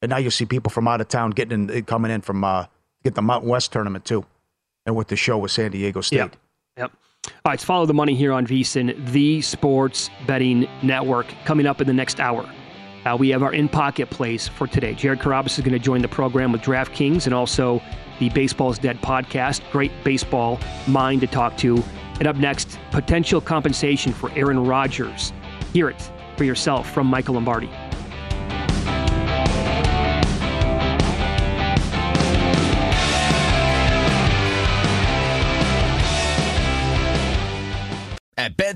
[0.00, 2.66] And now you see people from out of town getting in, coming in from uh,
[3.02, 4.24] get the Mountain West tournament too,
[4.86, 6.16] and with the show with San Diego State.
[6.16, 6.36] Yep.
[6.76, 6.92] Yep.
[7.26, 11.26] All right, follow the money here on VSIN, the sports betting network.
[11.44, 12.48] Coming up in the next hour,
[13.04, 14.94] uh, we have our in pocket plays for today.
[14.94, 17.80] Jared Carrabis is going to join the program with DraftKings and also
[18.18, 19.62] the Baseball's Dead podcast.
[19.70, 21.82] Great baseball mind to talk to.
[22.18, 25.32] And up next, potential compensation for Aaron Rodgers.
[25.72, 27.70] Hear it for yourself from Michael Lombardi.